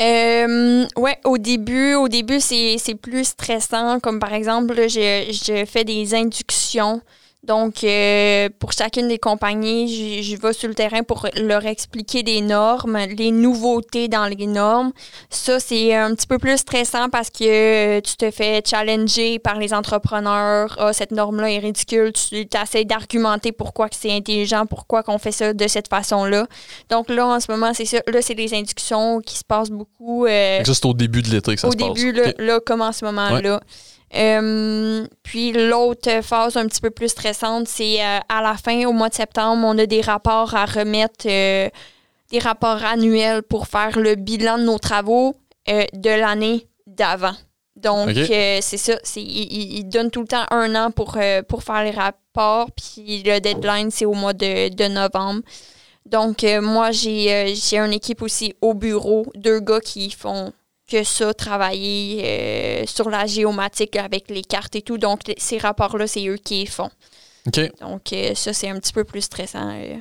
[0.01, 4.01] Euh, ouais, au début, au début, c'est plus stressant.
[4.01, 7.01] Comme par exemple, je, je fais des inductions
[7.47, 12.41] donc, euh, pour chacune des compagnies, je, vais sur le terrain pour leur expliquer des
[12.41, 14.93] normes, les nouveautés dans les normes.
[15.29, 19.75] Ça, c'est un petit peu plus stressant parce que tu te fais challenger par les
[19.75, 20.75] entrepreneurs.
[20.79, 22.13] Ah, cette norme-là est ridicule.
[22.13, 26.47] Tu essaies d'argumenter pourquoi c'est intelligent, pourquoi qu'on fait ça de cette façon-là.
[26.89, 27.99] Donc là, en ce moment, c'est ça.
[28.07, 30.25] Là, c'est des inductions qui se passent beaucoup.
[30.25, 31.89] Euh, Juste au début de l'été que ça se passe.
[31.89, 33.61] Au début, là, comme en ce moment-là.
[34.17, 38.93] Euh, puis l'autre phase un petit peu plus stressante, c'est euh, à la fin, au
[38.93, 41.69] mois de septembre, on a des rapports à remettre, euh,
[42.31, 45.35] des rapports annuels pour faire le bilan de nos travaux.
[45.67, 47.35] de l'année d'avant.
[47.77, 48.99] Donc, c'est ça.
[49.17, 52.69] Ils il donnent tout le temps un an pour, pour faire les rapports.
[52.73, 55.41] Puis le deadline, c'est au mois de, novembre.
[56.05, 60.53] Donc, moi, j'ai une équipe aussi au bureau, deux gars qui font
[60.95, 64.99] que ça, travailler sur la géomatique avec les cartes et tout.
[64.99, 66.91] Donc, ces rapports-là, c'est eux qui les font.
[67.81, 69.71] Donc, euh, ça, c'est un petit peu plus stressant.
[69.71, 69.97] Euh.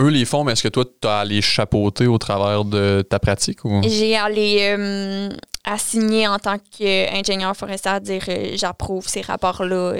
[0.00, 3.04] Eux les font, mais est-ce que toi, tu as à les chapeauter au travers de
[3.08, 3.64] ta pratique?
[3.64, 3.80] Ou?
[3.84, 5.28] J'ai à les
[5.68, 8.22] euh, assigner en tant qu'ingénieur forestier dire
[8.54, 9.94] j'approuve ces rapports-là.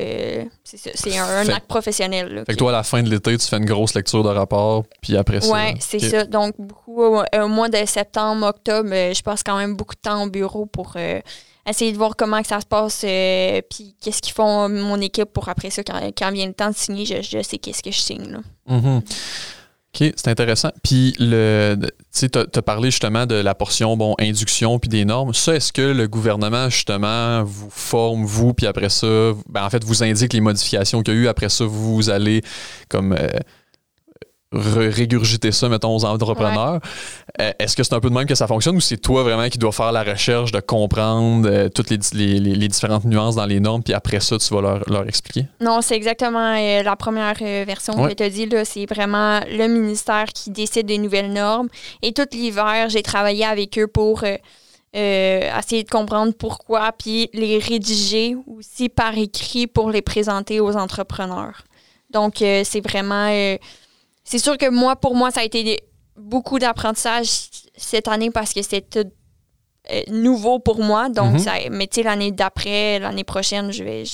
[0.65, 2.45] c'est un, acte professionnel.
[2.47, 4.85] fait que toi, à la fin de l'été, tu fais une grosse lecture de rapport,
[5.01, 5.53] puis après ça.
[5.53, 6.25] Oui, c'est ça.
[6.25, 10.31] Donc, beaucoup, au mois de septembre, octobre, je passe quand même beaucoup de temps au
[10.31, 10.97] bureau pour
[11.69, 15.33] essayer de voir comment que ça se passe, euh, puis qu'est-ce qu'ils font mon équipe
[15.33, 18.01] pour après ça, quand, quand vient le temps de signer, je, sais qu'est-ce que je
[18.01, 18.39] signe.
[18.69, 19.03] Mm-hmm.
[20.01, 20.71] OK, c'est intéressant.
[20.83, 21.77] Puis, le,
[22.13, 25.35] tu as, parlé justement de la portion bon, induction puis des normes.
[25.35, 29.07] Ça, est-ce que le gouvernement, justement, vous forme, vous, puis après ça,
[29.49, 31.29] ben, en fait, vous indique les modifications qu'il y a eu.
[31.29, 32.43] Après ça, vous allez
[32.89, 33.29] comme euh,
[34.53, 36.81] régurgiter ça, mettons, aux entrepreneurs.
[37.41, 39.49] Euh, est-ce que c'est un peu de même que ça fonctionne ou c'est toi vraiment
[39.49, 41.99] qui dois faire la recherche de comprendre euh, toutes les,
[42.41, 45.47] les, différentes nuances dans les normes, puis après ça, tu vas leur, leur expliquer?
[45.61, 48.49] Non, c'est exactement euh, la première version que tu as dit.
[48.65, 51.69] C'est vraiment le ministère qui décide des nouvelles normes.
[52.03, 54.25] Et tout l'hiver, j'ai travaillé avec eux pour
[54.95, 61.65] essayer de comprendre pourquoi, puis les rédiger aussi par écrit pour les présenter aux entrepreneurs.
[62.11, 63.29] Donc, c'est vraiment
[64.29, 65.81] c'est sûr que moi, pour moi, ça a été
[66.15, 67.49] beaucoup d'apprentissage
[67.79, 69.09] cette année parce que c'était
[69.91, 71.09] euh, nouveau pour moi.
[71.09, 71.39] Donc, mhm.
[71.39, 74.05] ça, mais tu sais, l'année d'après, l'année prochaine, je vais,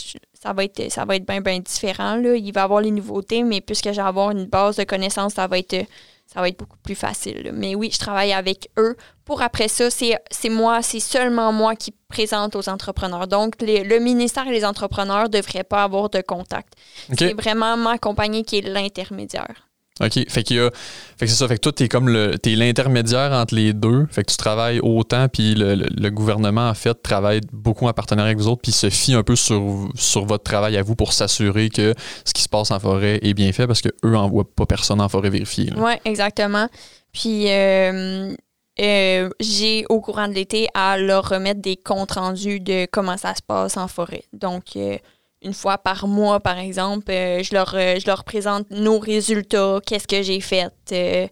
[0.40, 2.14] ça va être, ça va être bien, bien différent.
[2.14, 2.36] Là.
[2.36, 5.48] Il va y avoir les nouveautés, mais puisque j'ai avoir une base de connaissances, ça
[5.48, 5.84] va être,
[6.32, 7.50] ça va être beaucoup plus facile.
[7.52, 8.96] Mais oui, je travaille avec eux.
[9.24, 13.26] Pour après ça, c'est moi, c'est seulement moi qui présente aux entrepreneurs.
[13.26, 16.74] Donc, le ministère et les entrepreneurs ne devraient pas avoir de contact.
[17.18, 19.66] C'est vraiment ma compagnie qui est l'intermédiaire.
[20.00, 20.28] OK.
[20.28, 20.70] Fait qu'il y a.
[21.16, 21.46] Fait que c'est ça.
[21.46, 22.36] Fait que toi, t'es comme le.
[22.36, 24.06] T'es l'intermédiaire entre les deux.
[24.10, 28.38] Fait que tu travailles autant, puis le, gouvernement, en fait, travaille beaucoup en partenariat avec
[28.38, 31.68] vous autres, puis se fie un peu sur, sur votre travail à vous pour s'assurer
[31.68, 35.00] que ce qui se passe en forêt est bien fait parce qu'eux n'envoient pas personne
[35.00, 35.70] en forêt vérifier.
[35.76, 36.68] Oui, exactement.
[37.12, 38.34] Puis euh,
[38.80, 43.34] euh, j'ai au courant de l'été à leur remettre des comptes rendus de comment ça
[43.34, 44.24] se passe en forêt.
[44.32, 44.98] Donc, euh,
[45.44, 49.78] une fois par mois, par exemple, euh, je, leur, euh, je leur présente nos résultats,
[49.86, 50.72] qu'est-ce que j'ai fait.
[50.92, 51.28] Euh.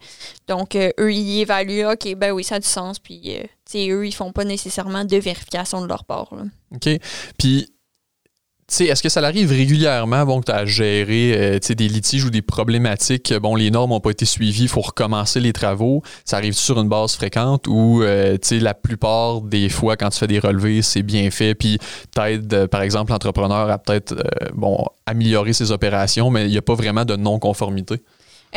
[0.46, 2.98] donc, eux, ils évaluent, OK, ben oui, ça a du sens.
[2.98, 3.38] Puis,
[3.76, 6.32] eux, ils font pas nécessairement de vérification de leur part.
[6.74, 6.88] OK.
[7.38, 7.72] Puis,
[8.80, 12.42] est-ce que ça arrive régulièrement bon, que tu as géré euh, des litiges ou des
[12.42, 13.32] problématiques?
[13.34, 16.02] Bon, les normes n'ont pas été suivies, il faut recommencer les travaux.
[16.24, 20.26] Ça arrive sur une base fréquente ou euh, la plupart des fois, quand tu fais
[20.26, 21.78] des relevés, c'est bien fait, puis
[22.14, 24.14] t'aides, euh, par exemple, l'entrepreneur à peut-être
[24.54, 28.02] bon, améliorer ses opérations, mais il n'y a pas vraiment de non-conformité?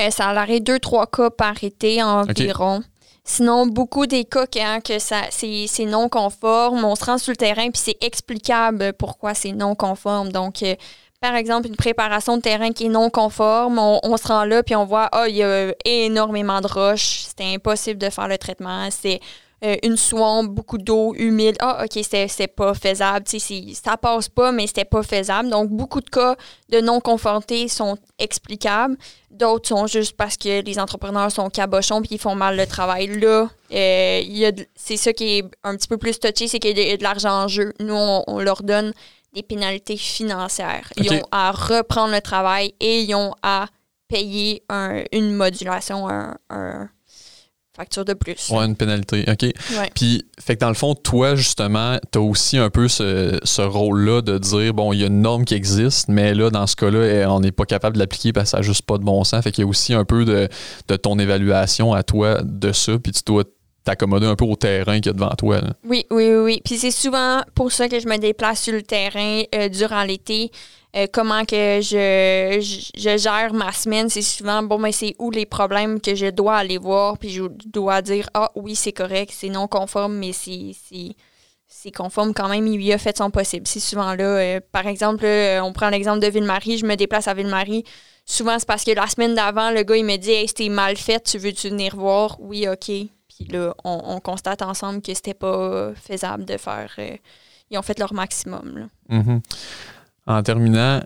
[0.09, 2.81] ça arrive deux, trois cas par été environ.
[3.27, 7.37] Sinon, beaucoup des cas hein, que ça, c'est, non conforme, on se rend sur le
[7.37, 10.31] terrain puis c'est explicable pourquoi c'est non conforme.
[10.31, 10.75] Donc, euh,
[11.21, 14.75] par exemple, une préparation de terrain qui est non conforme, on, se rend là puis
[14.75, 18.89] on voit, ah, il y a énormément de roches, c'était impossible de faire le traitement,
[18.91, 19.19] c'est
[19.65, 21.55] euh, une swamp, beaucoup d'eau humide.
[21.59, 23.25] Ah, OK, c'est pas faisable.
[23.73, 25.49] Ça passe pas, mais c'était pas faisable.
[25.49, 26.35] Donc, beaucoup de cas
[26.69, 28.95] de non-conformité sont explicables.
[29.31, 33.07] D'autres sont juste parce que les entrepreneurs sont cabochons puis ils font mal le travail.
[33.19, 36.97] Là, euh, c'est ça qui est un petit peu plus touché, c'est qu'il y a
[36.97, 37.73] de, l'argent en jeu.
[37.79, 38.93] Nous, on, leur donne
[39.33, 40.93] des pénalités financières.
[40.97, 43.65] Ils ont à reprendre le travail et ils ont à
[44.07, 44.61] payer
[45.11, 46.89] une modulation, un
[47.75, 48.49] facture de plus.
[48.49, 49.25] Ouais, une pénalité.
[49.27, 49.45] OK.
[49.93, 54.21] Puis, fait que dans le fond, toi, justement, tu as aussi un peu ce, rôle-là
[54.21, 57.05] de dire, bon, il y a une norme qui existe, mais là, dans ce cas-là,
[57.05, 59.23] eh, on n'est pas capable de l'appliquer parce que ça n'a juste pas de bon
[59.23, 59.43] sens.
[59.43, 60.47] Fait qu'il y a aussi un peu de,
[60.95, 63.43] ton évaluation à toi de ça, puis tu dois
[63.85, 65.61] t'accommoder un peu au terrain qu'il y a devant toi.
[65.85, 66.61] Oui, oui, oui.
[66.65, 70.51] Puis c'est souvent pour ça que je me déplace sur le terrain euh, durant l'été.
[70.95, 76.01] Euh, comment que je, gère ma semaine, c'est souvent, bon, mais c'est où les problèmes
[76.01, 79.67] que je dois aller voir, puis je dois dire, ah oui, c'est correct, c'est non
[79.67, 83.67] conforme, mais c'est conforme quand même, il a fait son possible.
[83.67, 84.23] C'est souvent là.
[84.23, 85.25] Euh, par exemple,
[85.61, 87.83] on prend l'exemple de Ville-Marie, je me déplace à Ville-Marie.
[88.25, 90.97] Souvent, c'est parce que la semaine d'avant, le gars, il me dit, hey, c'était mal
[90.97, 92.37] fait, tu veux-tu venir voir?
[92.39, 92.89] Oui, OK.
[93.49, 96.91] Là, on, constate ensemble que c'était pas faisable de faire.
[96.99, 97.17] Euh,
[97.69, 98.87] ils ont fait leur maximum.
[99.09, 99.41] Mm-hmm
[100.27, 101.01] en terminant,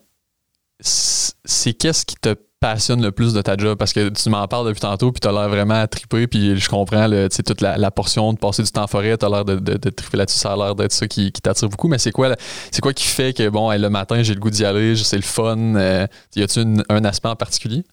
[0.81, 3.77] c'est qu'est-ce qui te passionne le plus de ta job?
[3.77, 6.69] Parce que tu m'en parles depuis tantôt, puis tu as l'air vraiment triper, puis je
[6.69, 9.89] comprends le, toute la, portion de passer du temps en forêt, tu as l'air de,
[9.89, 11.87] triper là-dessus, ça a l'air d'être ça qui, t'attire beaucoup.
[11.87, 12.35] Mais c'est quoi,
[12.81, 15.57] quoi qui fait que, bon, le matin, j'ai le goût d'y aller, c'est le fun?
[15.75, 17.83] Euh, y a-tu un aspect en particulier?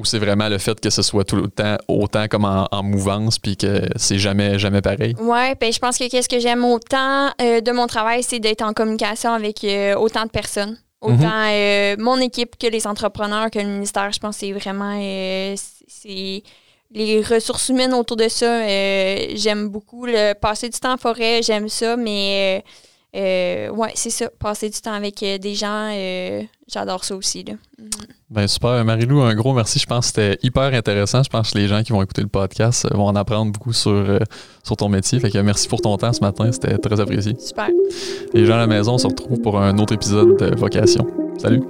[0.00, 3.38] Ou c'est vraiment le fait que ce soit tout le temps autant comme en, mouvance
[3.38, 5.14] puis que c'est jamais jamais pareil?
[5.20, 8.62] Oui, ben je pense que qu'est-ce que j'aime autant euh, de mon travail, c'est d'être
[8.62, 10.78] en communication avec euh, autant de personnes.
[11.02, 11.50] Autant mhm.
[11.50, 14.10] euh, mon équipe que les entrepreneurs, que le ministère.
[14.10, 14.98] Je pense que c'est vraiment
[15.86, 16.42] c'est
[16.92, 18.66] les ressources humaines autour de ça.
[19.36, 22.64] j'aime beaucoup le passer du temps en forêt, j'aime ça, mais
[23.16, 24.28] euh, ouais, c'est ça.
[24.38, 27.42] Passer du temps avec euh, des gens, euh, j'adore ça aussi.
[27.42, 27.54] Là.
[27.78, 27.88] Mhm.
[28.30, 28.84] Ben super.
[28.84, 29.80] Marilou, un gros merci.
[29.80, 31.22] Je pense que c'était hyper intéressant.
[31.22, 34.20] Je pense que les gens qui vont écouter le podcast vont en apprendre beaucoup sur,
[34.62, 35.18] sur ton métier.
[35.18, 36.52] Fait que merci pour ton temps ce matin.
[36.52, 37.34] C'était très apprécié.
[37.40, 37.70] Super.
[38.32, 41.06] Les gens à la maison, on se retrouve pour un autre épisode de Vocation.
[41.38, 41.62] Salut.